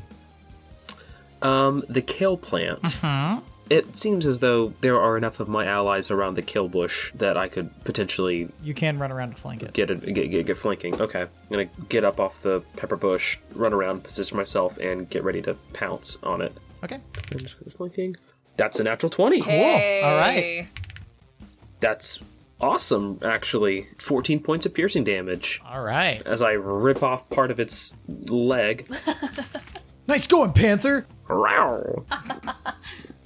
[1.42, 2.82] Um, the kale plant.
[2.82, 3.44] Mm-hmm.
[3.70, 7.36] It seems as though there are enough of my allies around the kale bush that
[7.36, 9.74] I could potentially You can run around to flank it.
[9.74, 10.98] get it, get, get, get flanking.
[11.00, 15.22] Okay, I'm gonna get up off the pepper bush, run around, position myself, and get
[15.22, 16.56] ready to pounce on it.
[16.82, 16.98] Okay.
[17.30, 18.16] I'm just gonna flanking.
[18.58, 19.40] That's a natural twenty.
[19.40, 20.02] Hey.
[20.02, 20.68] All right.
[21.80, 22.20] That's
[22.60, 23.20] awesome.
[23.24, 26.20] Actually, 14 points of piercing damage All right.
[26.26, 27.96] as I rip off part of its
[28.28, 28.90] leg.
[30.08, 31.06] Nice going, Panther.
[31.28, 32.02] Rawr.
[32.10, 32.54] I'm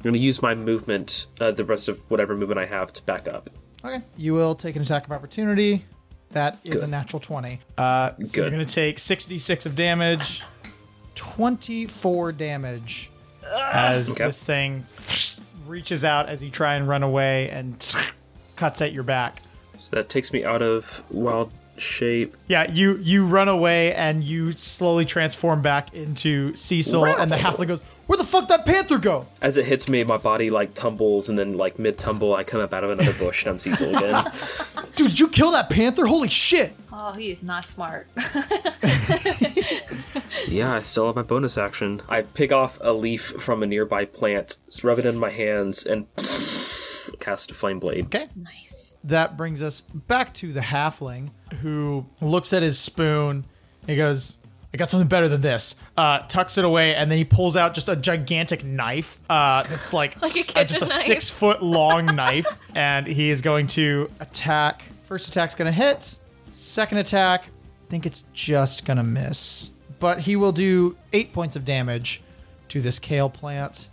[0.03, 3.51] gonna use my movement, uh, the rest of whatever movement I have, to back up.
[3.85, 4.03] Okay.
[4.16, 5.85] You will take an attack of opportunity.
[6.30, 7.61] That is a natural 20.
[7.78, 10.43] Uh, so you're going to take 66 of damage,
[11.14, 13.11] 24 damage
[13.45, 14.24] as Okay.
[14.26, 14.86] this thing
[15.66, 17.95] reaches out as you try and run away and
[18.57, 19.40] cuts at your back.
[19.78, 22.36] So that takes me out of wild shape.
[22.49, 27.68] Yeah, you you run away and you slowly transform back into Cecil, and the halfling
[27.68, 31.28] goes, "Where the fuck that panther go?" As it hits me, my body like tumbles,
[31.28, 33.96] and then like mid tumble, I come up out of another bush, and I'm Cecil
[33.96, 34.24] again.
[34.96, 36.07] Dude, did you kill that panther?
[36.07, 36.74] Holy shit!
[36.92, 38.07] Oh, he is not smart.
[40.46, 42.03] yeah, I still have my bonus action.
[42.09, 46.07] I pick off a leaf from a nearby plant, rub it in my hands, and
[47.20, 48.07] cast a flame blade.
[48.07, 48.98] Okay, nice.
[49.05, 51.30] that brings us back to the halfling
[51.61, 53.46] who looks at his spoon.
[53.86, 54.36] He goes,
[54.75, 55.75] I got something better than this.
[55.97, 59.20] Uh, tucks it away, and then he pulls out just a gigantic knife.
[59.29, 60.91] Uh, that's like, Like s- uh, just a knife.
[60.91, 64.83] six foot long knife, and he is going to attack.
[65.05, 66.16] First attack's going to hit.
[66.53, 69.70] Second attack, I think it's just going to miss.
[70.01, 72.23] But he will do eight points of damage
[72.70, 73.89] to this kale plant.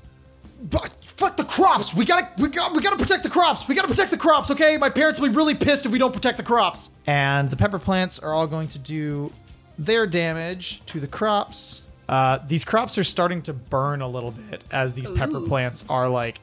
[0.62, 1.94] But fuck the crops.
[1.94, 3.68] We gotta, we got, we gotta protect the crops.
[3.68, 4.50] We gotta protect the crops.
[4.52, 6.90] Okay, my parents will be really pissed if we don't protect the crops.
[7.06, 9.32] And the pepper plants are all going to do
[9.80, 11.82] their damage to the crops.
[12.08, 15.48] Uh, these crops are starting to burn a little bit as these pepper Ooh.
[15.48, 16.40] plants are like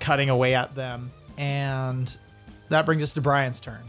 [0.00, 1.12] cutting away at them.
[1.38, 2.18] And
[2.68, 3.82] that brings us to Brian's turn.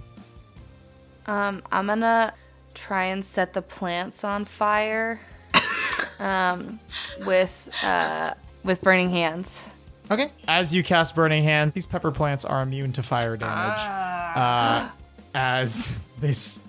[1.25, 2.33] Um, I'm gonna
[2.73, 5.19] try and set the plants on fire.
[6.19, 6.79] um,
[7.25, 9.67] with uh, with burning hands.
[10.09, 10.31] Okay.
[10.47, 13.79] As you cast Burning Hands, these pepper plants are immune to fire damage.
[13.79, 14.89] Uh,
[15.33, 16.59] as this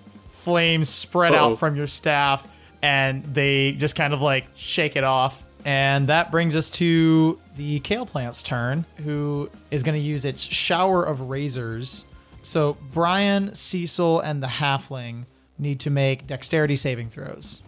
[0.43, 1.51] flames spread Uh-oh.
[1.51, 2.47] out from your staff
[2.81, 5.43] and they just kind of like shake it off.
[5.65, 10.41] And that brings us to the kale plant's turn, who is going to use its
[10.43, 12.03] shower of razors.
[12.41, 15.23] So Brian, Cecil, and the halfling
[15.57, 17.61] need to make dexterity saving throws.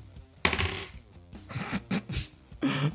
[1.89, 2.01] the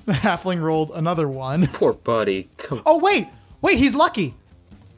[0.08, 1.66] halfling rolled another one.
[1.68, 2.50] Poor buddy.
[2.58, 3.28] Come Oh wait,
[3.62, 4.34] wait, he's lucky.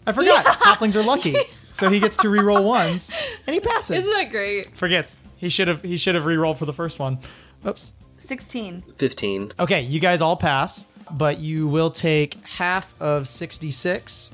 [0.07, 0.45] I forgot.
[0.61, 1.37] Halflings are lucky,
[1.73, 3.11] so he gets to reroll ones,
[3.47, 3.99] and he passes.
[4.05, 4.77] Isn't that great?
[4.77, 5.19] Forgets.
[5.37, 5.83] He should have.
[5.83, 7.19] He should have rerolled for the first one.
[7.67, 7.93] Oops.
[8.19, 8.85] Sixteen.
[8.99, 9.53] 15.
[9.59, 14.31] Okay, you guys all pass, but you will take half of sixty-six.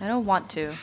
[0.00, 0.72] I don't want to.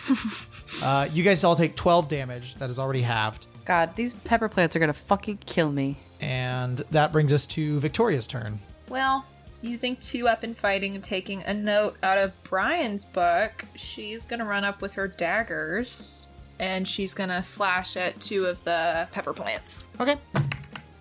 [0.82, 2.56] Uh, you guys all take twelve damage.
[2.56, 5.98] That is already halved, God, these pepper plants are gonna fucking kill me.
[6.22, 8.58] and that brings us to Victoria's turn.
[8.88, 9.26] Well,
[9.62, 14.64] using two weapon fighting and taking a note out of Brian's book, she's gonna run
[14.64, 16.28] up with her daggers
[16.60, 19.88] and she's gonna slash at two of the pepper plants.
[20.00, 20.16] Okay.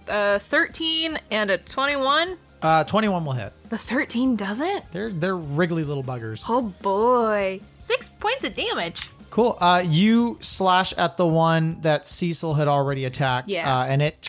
[0.09, 2.37] A 13 and a 21.
[2.63, 3.55] Uh, twenty-one will hit.
[3.71, 4.93] The 13 doesn't?
[4.93, 6.45] They're they're wriggly little buggers.
[6.49, 7.61] Oh boy.
[7.79, 9.09] Six points of damage.
[9.31, 9.57] Cool.
[9.61, 13.49] Uh, you slash at the one that Cecil had already attacked.
[13.49, 13.79] Yeah.
[13.81, 14.29] Uh, and it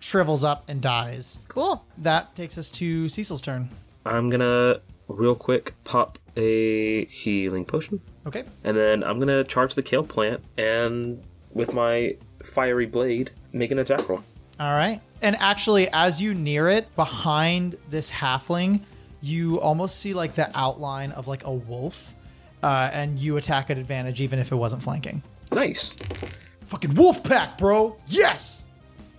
[0.00, 1.38] shrivels up and dies.
[1.48, 1.84] Cool.
[1.98, 3.68] That takes us to Cecil's turn.
[4.04, 8.00] I'm gonna real quick pop a healing potion.
[8.26, 8.44] Okay.
[8.64, 11.22] And then I'm gonna charge the kale plant and
[11.52, 14.22] with my fiery blade make an attack roll.
[14.58, 15.00] All right.
[15.22, 18.82] And actually, as you near it, behind this halfling,
[19.20, 22.14] you almost see like the outline of like a wolf.
[22.62, 25.22] Uh, and you attack at advantage even if it wasn't flanking.
[25.50, 25.94] Nice.
[26.66, 27.96] Fucking wolf pack, bro.
[28.06, 28.66] Yes.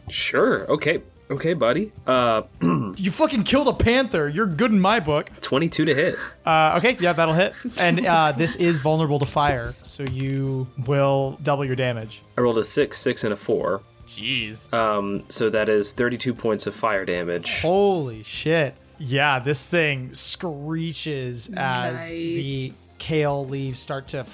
[0.09, 0.69] Sure.
[0.71, 1.01] Okay.
[1.29, 1.91] Okay, buddy.
[2.05, 2.41] Uh,
[2.97, 4.27] You fucking killed a panther.
[4.27, 5.29] You're good in my book.
[5.39, 6.15] 22 to hit.
[6.45, 7.53] Uh, okay, yeah, that'll hit.
[7.77, 12.21] And uh, this is vulnerable to fire, so you will double your damage.
[12.37, 13.81] I rolled a six, six, and a four.
[14.05, 14.71] Jeez.
[14.73, 17.61] Um, so that is 32 points of fire damage.
[17.61, 18.75] Holy shit.
[18.97, 22.09] Yeah, this thing screeches as Nice.
[22.09, 24.25] the kale leaves start to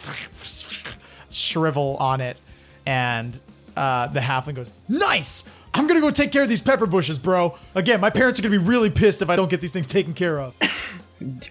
[1.32, 2.42] shrivel on it.
[2.86, 3.40] And
[3.76, 5.44] uh, the halfling goes, Nice.
[5.78, 7.58] I'm gonna go take care of these pepper bushes, bro.
[7.76, 10.14] Again, my parents are gonna be really pissed if I don't get these things taken
[10.14, 10.54] care of.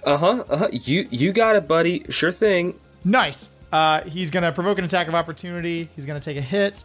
[0.04, 0.44] Uh huh.
[0.48, 0.68] Uh huh.
[0.70, 2.04] You you got it, buddy.
[2.08, 2.78] Sure thing.
[3.04, 3.50] Nice.
[3.72, 5.88] Uh, he's to provoke an attack of opportunity.
[5.96, 6.84] He's to take a hit.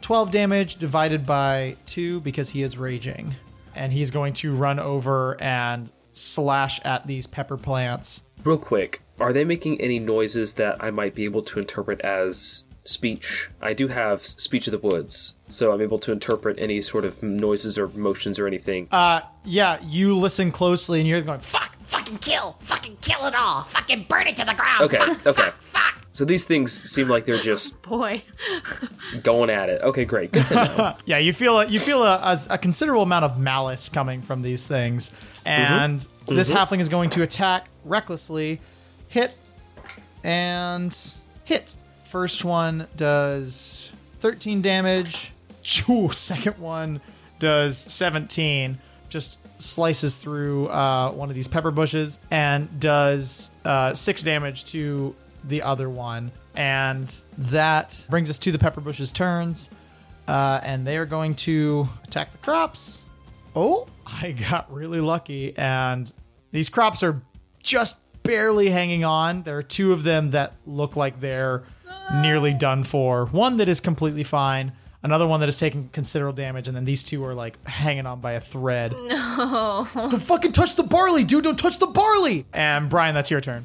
[0.00, 3.34] 12 damage divided by 2 because he is raging.
[3.74, 8.22] And he's going to run over and slash at these pepper plants.
[8.42, 12.64] Real quick, are they making any noises that I might be able to interpret as
[12.84, 13.48] speech?
[13.60, 17.22] I do have speech of the woods, so I'm able to interpret any sort of
[17.22, 18.88] noises or motions or anything.
[18.90, 21.76] Uh, yeah, you listen closely and you're going, fuck.
[21.82, 22.56] Fucking kill!
[22.60, 23.62] Fucking kill it all!
[23.62, 24.82] Fucking burn it to the ground!
[24.82, 25.42] Okay, Fuck, okay.
[25.42, 25.94] Fuck, fuck!
[26.12, 28.22] So these things seem like they're just Boy.
[29.24, 29.82] going at it.
[29.82, 30.30] Okay, great.
[30.30, 30.96] Good to know.
[31.04, 34.40] Yeah, you feel a, you feel a, a, a considerable amount of malice coming from
[34.42, 35.10] these things,
[35.44, 35.98] and
[36.28, 38.60] this halfling is going to attack recklessly,
[39.08, 39.34] hit,
[40.22, 40.96] and
[41.44, 41.74] hit.
[42.10, 45.32] First one does 13 damage.
[45.62, 47.00] Choo, second one
[47.38, 48.78] does 17.
[49.08, 55.14] Just slices through uh, one of these pepper bushes and does uh, six damage to
[55.44, 56.32] the other one.
[56.56, 59.70] And that brings us to the pepper bushes' turns.
[60.26, 63.02] Uh, and they are going to attack the crops.
[63.54, 65.56] Oh, I got really lucky.
[65.56, 66.12] And
[66.50, 67.22] these crops are
[67.62, 69.44] just barely hanging on.
[69.44, 71.62] There are two of them that look like they're
[72.14, 73.26] nearly done for.
[73.26, 74.72] One that is completely fine.
[75.02, 78.20] Another one that is taking considerable damage, and then these two are like hanging on
[78.20, 78.92] by a thread.
[79.08, 79.88] No.
[79.94, 81.44] Don't fucking touch the barley, dude.
[81.44, 82.44] Don't touch the barley.
[82.52, 83.64] And Brian, that's your turn.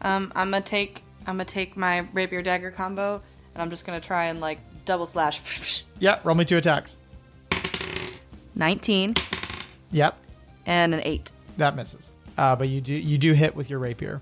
[0.00, 3.20] Um, I'm gonna take I'm gonna take my rapier dagger combo,
[3.54, 5.84] and I'm just gonna try and like double slash.
[6.00, 6.98] Yep, roll me two attacks.
[8.56, 9.14] Nineteen
[9.92, 10.18] Yep,
[10.66, 11.30] and an eight.
[11.58, 12.16] that misses.
[12.36, 14.20] Uh, but you do you do hit with your rapier.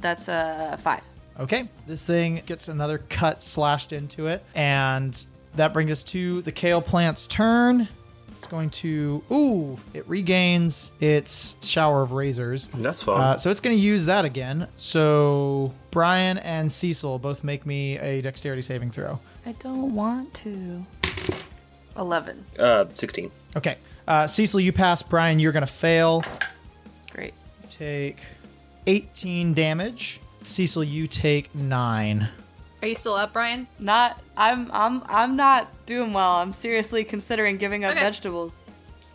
[0.00, 1.02] That's a five.
[1.38, 5.24] Okay, this thing gets another cut slashed into it, and
[5.54, 7.88] that brings us to the kale plant's turn.
[8.36, 12.68] It's going to ooh, it regains its shower of razors.
[12.74, 13.20] That's fine.
[13.20, 14.68] Uh, so it's going to use that again.
[14.76, 19.18] So Brian and Cecil both make me a dexterity saving throw.
[19.46, 20.84] I don't want to.
[21.96, 22.44] Eleven.
[22.58, 23.30] Uh, 16.
[23.56, 23.76] Okay.
[24.06, 25.02] Uh, Cecil, you pass.
[25.02, 26.24] Brian, you're going to fail.
[27.12, 27.34] Great.
[27.68, 28.18] Take
[28.86, 30.20] 18 damage.
[30.42, 32.28] Cecil, you take 9.
[32.82, 33.66] Are you still up, Brian?
[33.78, 34.20] Not.
[34.36, 34.70] I'm.
[34.72, 35.02] I'm.
[35.06, 36.36] I'm not doing well.
[36.36, 38.00] I'm seriously considering giving up Okay.
[38.00, 38.64] vegetables.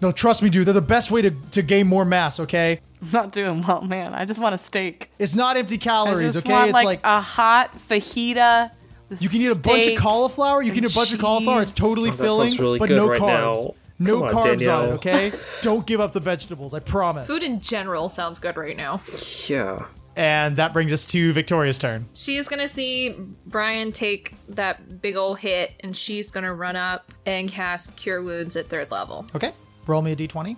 [0.00, 0.64] No, trust me, dude.
[0.66, 2.80] They're the best way to, to gain more mass, okay?
[3.02, 4.14] I'm not doing well, man.
[4.14, 5.10] I just want a steak.
[5.18, 6.52] It's not empty I calories, just okay?
[6.52, 8.70] want it's like, like, a hot fajita.
[9.18, 10.62] you can eat a bunch of cauliflower.
[10.62, 11.62] You can eat a and bunch of cauliflower.
[11.62, 13.64] It's totally Oh, filling, really but good no right carbs.
[13.64, 13.74] now.
[13.98, 15.32] No on, carbs on it, okay?
[15.62, 17.26] Don't give up the vegetables, I promise.
[17.26, 19.00] Food in general sounds good right now.
[19.46, 19.86] Yeah.
[20.14, 22.08] And that brings us to Victoria's turn.
[22.14, 23.16] She's gonna see
[23.46, 28.56] Brian take that big old hit, and she's gonna run up and cast Cure Wounds
[28.56, 29.26] at third level.
[29.34, 29.52] Okay.
[29.86, 30.56] Roll me a d20.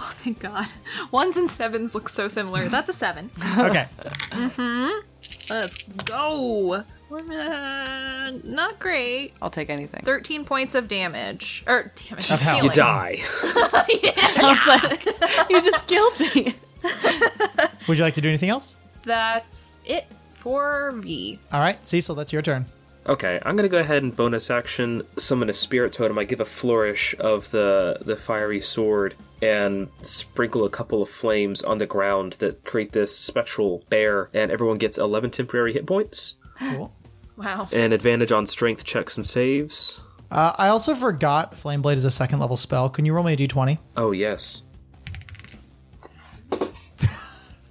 [0.00, 0.66] Oh, thank God.
[1.12, 2.68] Ones and sevens look so similar.
[2.68, 3.30] That's a seven.
[3.58, 3.86] Okay.
[4.30, 5.08] mm hmm.
[5.48, 6.84] Let's go.
[7.16, 9.34] Uh, Not great.
[9.40, 10.02] I'll take anything.
[10.04, 11.64] 13 points of damage.
[11.66, 12.30] Or damage.
[12.30, 12.56] Of hell.
[12.56, 12.76] You healing.
[12.76, 13.22] die.
[13.42, 16.54] I was like, you just killed me.
[17.88, 18.76] Would you like to do anything else?
[19.04, 21.38] That's it for me.
[21.52, 22.66] All right, Cecil, that's your turn.
[23.06, 26.18] Okay, I'm gonna go ahead and bonus action summon a spirit totem.
[26.18, 31.62] I give a flourish of the the fiery sword and sprinkle a couple of flames
[31.62, 36.36] on the ground that create this spectral bear, and everyone gets 11 temporary hit points
[36.58, 36.92] Cool.
[37.36, 37.68] Wow.
[37.72, 40.00] and advantage on strength checks and saves.
[40.30, 42.88] Uh, I also forgot Flame Blade is a second level spell.
[42.90, 43.78] Can you roll me a d20?
[43.96, 44.62] Oh yes,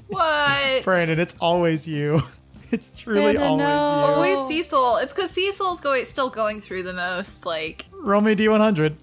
[0.08, 0.84] What?
[0.84, 2.22] Brandon, it's always you.
[2.72, 3.70] It's truly Brandon, always no.
[3.70, 4.96] Always Cecil.
[4.98, 8.02] It's because Cecil's going still going through the most like you.
[8.02, 8.96] Roll me a d100.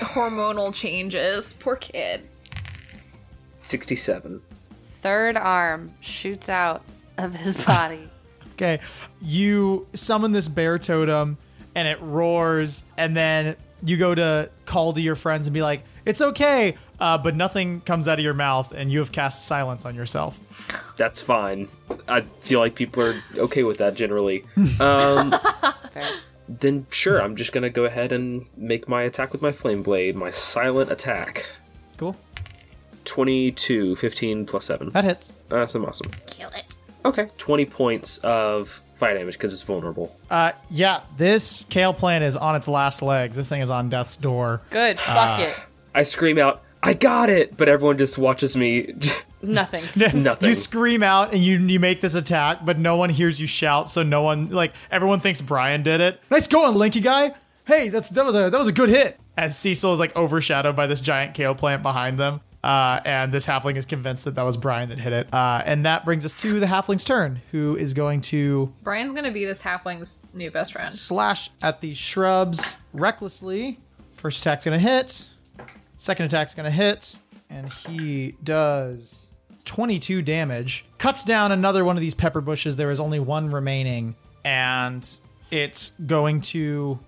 [0.00, 1.54] hormonal changes.
[1.54, 2.28] Poor kid.
[3.62, 4.42] 67.
[4.82, 6.82] Third arm shoots out
[7.16, 8.10] of his body.
[8.54, 8.80] Okay.
[9.20, 11.38] You summon this bear totem
[11.74, 15.82] and it roars, and then you go to call to your friends and be like,
[16.06, 16.76] it's okay.
[17.00, 20.38] Uh, but nothing comes out of your mouth, and you have cast silence on yourself.
[20.96, 21.68] That's fine.
[22.06, 24.44] I feel like people are okay with that generally.
[24.78, 25.34] Um,
[26.48, 30.14] then sure, I'm just gonna go ahead and make my attack with my flame blade,
[30.14, 31.46] my silent attack.
[31.96, 32.16] Cool.
[33.04, 34.88] 22, 15 plus 7.
[34.90, 35.32] That hits.
[35.50, 36.10] Awesome, awesome.
[36.26, 36.73] Kill it.
[37.04, 40.14] Okay, 20 points of fire damage because it's vulnerable.
[40.30, 43.36] Uh, yeah, this kale plant is on its last legs.
[43.36, 44.62] This thing is on death's door.
[44.70, 44.98] Good.
[44.98, 45.54] Fuck it.
[45.94, 47.56] I scream out, I got it!
[47.56, 48.94] But everyone just watches me.
[49.42, 50.22] Nothing.
[50.22, 50.48] Nothing.
[50.48, 53.88] You scream out and you you make this attack, but no one hears you shout,
[53.88, 56.20] so no one like everyone thinks Brian did it.
[56.30, 57.34] Nice going, Linky guy.
[57.66, 59.18] Hey, that's that was a that was a good hit.
[59.36, 63.44] As Cecil is like overshadowed by this giant kale plant behind them, uh, and this
[63.46, 65.32] halfling is convinced that that was Brian that hit it.
[65.32, 69.30] Uh, and that brings us to the halfling's turn, who is going to Brian's gonna
[69.30, 70.92] be this halfling's new best friend.
[70.92, 73.78] slash at the shrubs recklessly.
[74.16, 75.28] First attack's gonna hit.
[75.98, 77.16] Second attack's gonna hit,
[77.50, 79.26] and he does
[79.66, 80.86] 22 damage.
[80.96, 82.76] Cuts down another one of these pepper bushes.
[82.76, 85.06] There is only one remaining, and
[85.50, 86.98] it's going to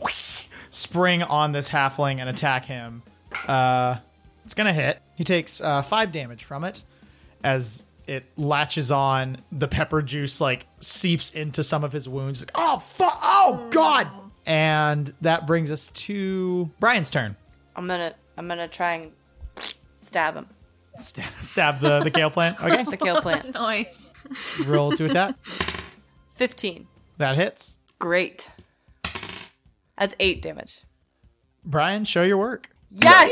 [0.70, 3.04] spring on this halfling and attack him.
[3.46, 3.98] Uh,
[4.44, 5.00] it's gonna hit.
[5.16, 6.84] He takes uh, five damage from it
[7.42, 9.38] as it latches on.
[9.50, 12.40] The pepper juice like seeps into some of his wounds.
[12.42, 13.18] Like, oh fuck!
[13.22, 14.08] Oh god!
[14.46, 17.36] And that brings us to Brian's turn.
[17.76, 18.14] I'm gonna.
[18.36, 19.12] I'm gonna try and
[19.94, 20.46] stab him.
[20.98, 22.60] Stab, stab the the kale plant.
[22.62, 23.54] Okay, The kale plant.
[23.54, 24.12] Nice.
[24.66, 25.34] roll to attack.
[26.28, 26.86] Fifteen.
[27.18, 27.76] That hits.
[27.98, 28.50] Great.
[29.98, 30.82] That's eight damage.
[31.64, 32.68] Brian, show your work.
[32.90, 33.30] Yes.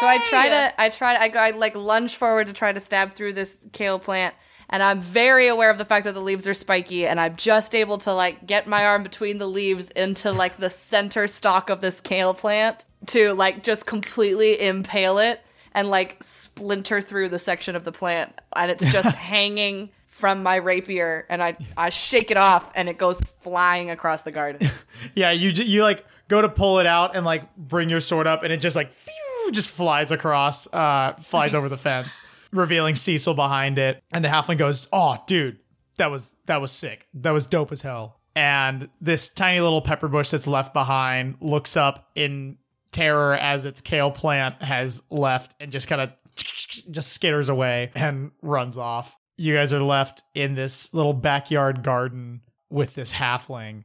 [0.00, 2.72] So I try to, I try to, I, go, I like lunge forward to try
[2.72, 4.34] to stab through this kale plant,
[4.70, 7.74] and I'm very aware of the fact that the leaves are spiky, and I'm just
[7.74, 11.82] able to like get my arm between the leaves into like the center stalk of
[11.82, 15.42] this kale plant to like just completely impale it
[15.74, 20.56] and like splinter through the section of the plant, and it's just hanging from my
[20.56, 24.70] rapier, and I I shake it off, and it goes flying across the garden.
[25.14, 28.42] Yeah, you you like go to pull it out and like bring your sword up,
[28.44, 29.12] and it just like phew,
[29.52, 32.20] just flies across, uh, flies over the fence,
[32.52, 34.02] revealing Cecil behind it.
[34.12, 35.58] And the halfling goes, "Oh, dude,
[35.96, 37.08] that was that was sick.
[37.14, 41.76] That was dope as hell." And this tiny little pepper bush that's left behind looks
[41.76, 42.58] up in
[42.92, 48.30] terror as its kale plant has left and just kind of just skitters away and
[48.42, 49.16] runs off.
[49.36, 53.84] You guys are left in this little backyard garden with this halfling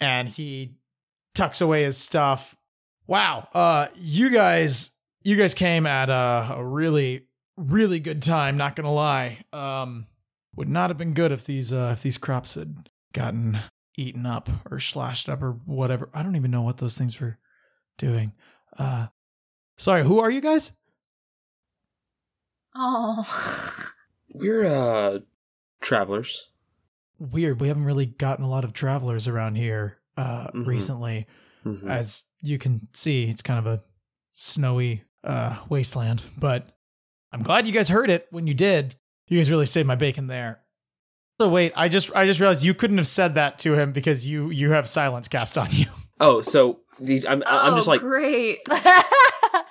[0.00, 0.76] and he
[1.34, 2.54] tucks away his stuff.
[3.06, 4.90] Wow, uh, you guys,
[5.22, 7.26] you guys came at a, a really,
[7.56, 8.56] really good time.
[8.56, 9.44] Not gonna lie.
[9.52, 10.06] Um,
[10.56, 13.58] would not have been good if these uh, if these crops had gotten
[13.96, 16.08] eaten up or slashed up or whatever.
[16.14, 17.38] I don't even know what those things were
[17.98, 18.32] doing.
[18.78, 19.08] Uh,
[19.76, 20.72] sorry, who are you guys?
[22.74, 23.90] Oh.
[24.34, 25.18] We're uh
[25.80, 26.48] travelers.
[27.18, 27.60] Weird.
[27.60, 30.66] We haven't really gotten a lot of travelers around here uh, Mhm.
[30.66, 31.26] recently.
[31.64, 31.88] Mhm.
[31.88, 33.82] As you can see, it's kind of a
[34.34, 36.24] snowy uh, wasteland.
[36.36, 36.68] But
[37.32, 38.96] I'm glad you guys heard it when you did.
[39.28, 40.60] You guys really saved my bacon there.
[41.40, 44.26] So wait, I just I just realized you couldn't have said that to him because
[44.26, 45.86] you you have silence cast on you.
[46.20, 48.60] Oh, so these I'm I'm just Oh, like great.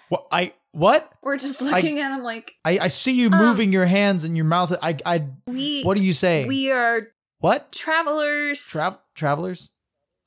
[0.09, 3.71] What I what We're just looking at him like I I see you Um, moving
[3.71, 4.75] your hands and your mouth.
[4.81, 5.83] I I we.
[5.83, 6.45] what do you say?
[6.45, 7.07] We are
[7.39, 8.61] what travelers.
[8.61, 9.69] Tra- travelers?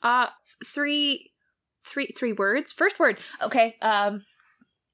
[0.03, 0.29] Uh,
[0.65, 1.33] three,
[1.87, 2.73] three, three words.
[2.73, 3.19] First word.
[3.43, 3.77] Okay.
[3.83, 4.25] Um.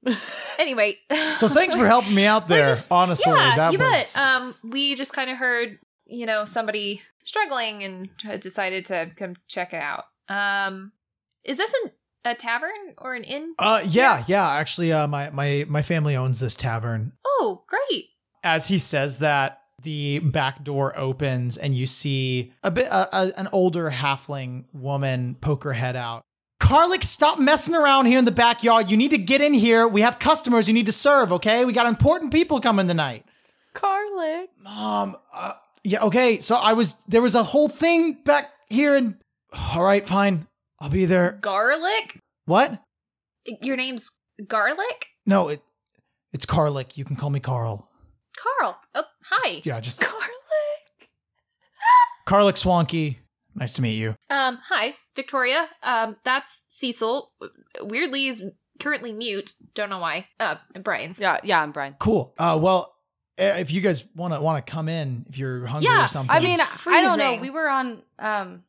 [0.59, 0.97] Anyway.
[1.37, 2.65] So thanks for helping me out there.
[2.65, 4.17] just- honestly, yeah, that you was bet.
[4.17, 8.09] Um, we just kind of heard, you know, somebody struggling and
[8.41, 10.03] decided to come check it out.
[10.29, 10.91] Um,
[11.43, 11.91] is this an,
[12.25, 13.55] a tavern or an inn?
[13.57, 17.13] Uh yeah, yeah, actually uh my my my family owns this tavern.
[17.25, 18.05] Oh, great.
[18.43, 23.31] As he says that, the back door opens and you see a bit uh, a,
[23.39, 26.23] an older halfling woman poke her head out.
[26.59, 28.89] Carlick, stop messing around here in the backyard.
[28.89, 29.87] You need to get in here.
[29.87, 31.65] We have customers you need to serve, okay?
[31.65, 33.25] We got important people coming tonight.
[33.75, 34.47] Carlick.
[34.61, 35.53] Mom, uh,
[35.83, 36.39] yeah, okay.
[36.39, 39.15] So I was there was a whole thing back here and
[39.75, 40.47] all right, fine.
[40.79, 41.37] I'll be there.
[41.41, 42.19] Garlic.
[42.45, 42.81] What?
[43.61, 44.11] Your name's
[44.47, 45.07] Garlic.
[45.25, 45.61] No, it
[46.31, 46.97] it's Carlick.
[46.97, 47.89] You can call me Carl.
[48.37, 48.77] Carl.
[48.95, 49.61] Oh, hi.
[49.63, 51.09] Yeah, just Carlick.
[52.25, 53.17] Carlick Swonkey.
[53.55, 54.15] Nice to meet you.
[54.29, 55.67] Um, hi, Victoria.
[55.83, 57.31] Um, that's Cecil.
[57.81, 58.43] Weirdly, is
[58.79, 59.53] currently mute.
[59.75, 60.27] Don't know why.
[60.39, 61.15] Uh, and Brian.
[61.17, 61.95] Yeah, yeah, I'm Brian.
[61.99, 62.33] Cool.
[62.37, 62.95] Uh, well,
[63.37, 66.07] eh, if you guys want to want to come in, if you're hungry Yeah, or
[66.07, 66.35] something.
[66.35, 67.35] I mean, I don't know.
[67.35, 68.01] We were on.
[68.19, 68.63] Um.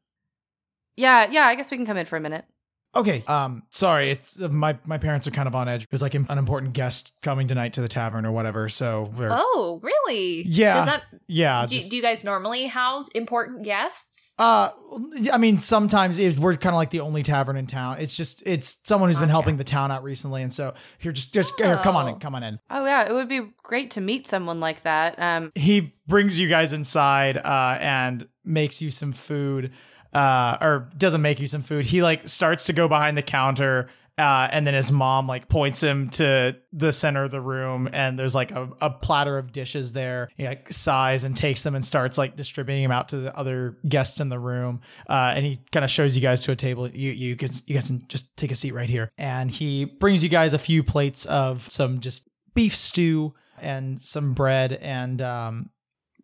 [0.97, 1.47] Yeah, yeah.
[1.47, 2.44] I guess we can come in for a minute.
[2.97, 3.23] Okay.
[3.27, 4.11] Um, sorry.
[4.11, 5.87] It's uh, my my parents are kind of on edge.
[5.91, 8.69] There's like an important guest coming tonight to the tavern or whatever.
[8.69, 10.43] So we're Oh, really?
[10.47, 10.75] Yeah.
[10.75, 11.03] Does that?
[11.27, 11.66] yeah.
[11.66, 14.35] do, just- do you guys normally house important guests?
[14.39, 14.71] Uh,
[15.33, 17.99] I mean, sometimes it, we're kind of like the only tavern in town.
[18.01, 19.33] It's just it's someone who's been Gotcha.
[19.33, 22.19] helping the town out recently, and so here, just just here, come on in, Oh.
[22.19, 22.59] come on in.
[22.71, 25.15] Oh yeah, it would be great to meet someone like that.
[25.19, 25.53] Um.
[25.55, 29.73] He brings you guys inside, uh, and makes you some food,
[30.15, 31.85] uh, or doesn't make you some food.
[31.85, 33.89] He like starts to go behind the counter.
[34.16, 38.16] Uh, and then his mom like points him to the center of the room, and
[38.16, 40.28] there's like a, a platter of dishes there.
[40.36, 43.77] He like sighs and takes them and starts like distributing them out to the other
[43.89, 44.82] guests in the room.
[45.11, 46.89] Uh, and he kind of shows you guys to a table.
[46.89, 49.11] You you can you guys can just take a seat right here.
[49.19, 54.32] And he brings you guys a few plates of some just beef stew and some
[54.32, 55.70] bread and um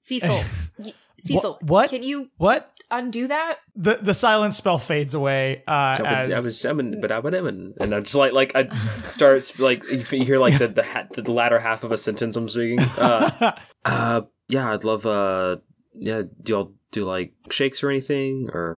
[0.01, 0.43] Cecil.
[1.19, 1.59] Cecil.
[1.63, 1.91] what?
[1.91, 3.59] Can you what undo that?
[3.77, 7.95] the the silence spell fades away uh as I was seven, but I'm an and
[7.95, 8.69] I'm just like like I
[9.07, 12.37] start like you you hear like the the, ha- the latter half of a sentence
[12.37, 12.81] I'm speaking.
[12.81, 13.53] Uh,
[13.85, 15.07] uh, yeah, I'd love.
[15.07, 15.57] Uh,
[15.95, 18.77] yeah, do y'all do like shakes or anything or?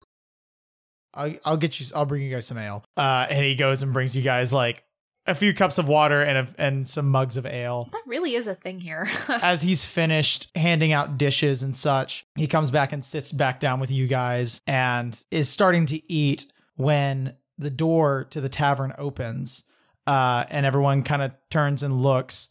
[1.14, 3.92] I'll, I'll get you I'll bring you guys some ale uh and he goes and
[3.92, 4.82] brings you guys like
[5.26, 8.46] a few cups of water and a, and some mugs of ale That really is
[8.46, 9.08] a thing here.
[9.28, 13.80] as he's finished handing out dishes and such, he comes back and sits back down
[13.80, 16.46] with you guys and is starting to eat
[16.76, 19.64] when the door to the tavern opens.
[20.06, 22.48] Uh, and everyone kind of turns and looks,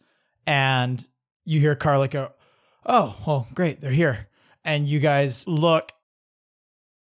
[0.48, 1.06] and
[1.44, 2.32] you hear Carla go,
[2.86, 4.30] Oh, well, great, they're here.
[4.64, 5.92] And you guys look,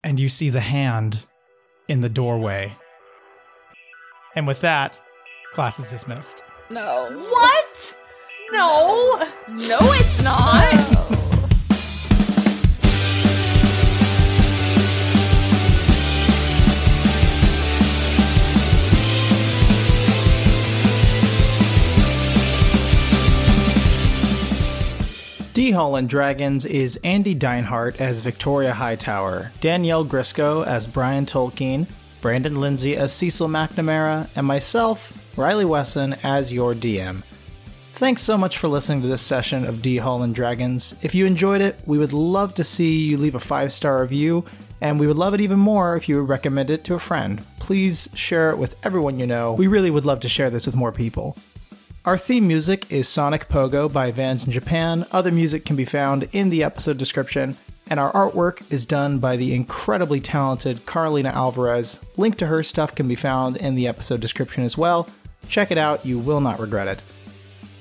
[0.03, 1.25] and you see the hand
[1.87, 2.75] in the doorway.
[4.35, 4.99] And with that,
[5.53, 6.41] class is dismissed.
[6.69, 7.09] No.
[7.29, 7.95] what?
[8.51, 9.23] No.
[9.49, 10.73] No, it's not.
[25.53, 31.85] D Hall and Dragons is Andy Deinhardt as Victoria Hightower, Danielle Grisco as Brian Tolkien,
[32.21, 37.23] Brandon Lindsay as Cecil McNamara, and myself, Riley Wesson, as your DM.
[37.93, 40.95] Thanks so much for listening to this session of D Hall and Dragons.
[41.01, 44.45] If you enjoyed it, we would love to see you leave a five star review,
[44.81, 47.43] and we would love it even more if you would recommend it to a friend.
[47.59, 49.53] Please share it with everyone you know.
[49.53, 51.35] We really would love to share this with more people.
[52.05, 55.05] Our theme music is Sonic Pogo by Vans in Japan.
[55.11, 57.57] Other music can be found in the episode description.
[57.87, 61.99] And our artwork is done by the incredibly talented Carlina Alvarez.
[62.17, 65.07] Link to her stuff can be found in the episode description as well.
[65.47, 67.03] Check it out, you will not regret it.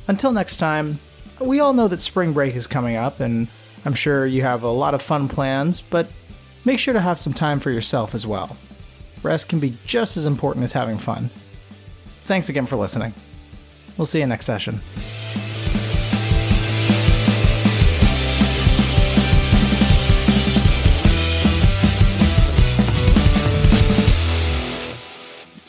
[0.09, 0.98] Until next time,
[1.40, 3.48] we all know that spring break is coming up, and
[3.84, 6.09] I'm sure you have a lot of fun plans, but
[6.64, 8.56] make sure to have some time for yourself as well.
[9.22, 11.30] Rest can be just as important as having fun.
[12.24, 13.14] Thanks again for listening.
[13.97, 14.80] We'll see you next session.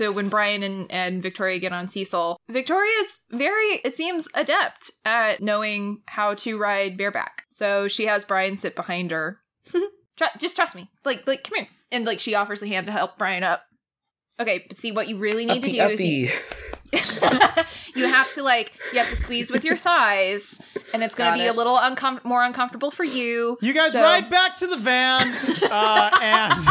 [0.04, 5.42] So when Brian and, and Victoria get on Cecil, Victoria's very, it seems, adept at
[5.42, 7.44] knowing how to ride bareback.
[7.52, 9.40] So she has Brian sit behind her.
[9.72, 10.90] Tru- just trust me.
[11.06, 11.68] Like, like, come here.
[11.90, 13.64] And like, she offers a hand to help Brian up.
[14.42, 16.30] Okay, but see what you really need to do is you,
[17.96, 20.60] you have to like you have to squeeze with your thighs,
[20.94, 21.50] and it's going to be it.
[21.50, 23.58] a little uncom- more uncomfortable for you.
[23.62, 25.34] You guys So- ride back to the van,
[25.72, 26.66] uh, and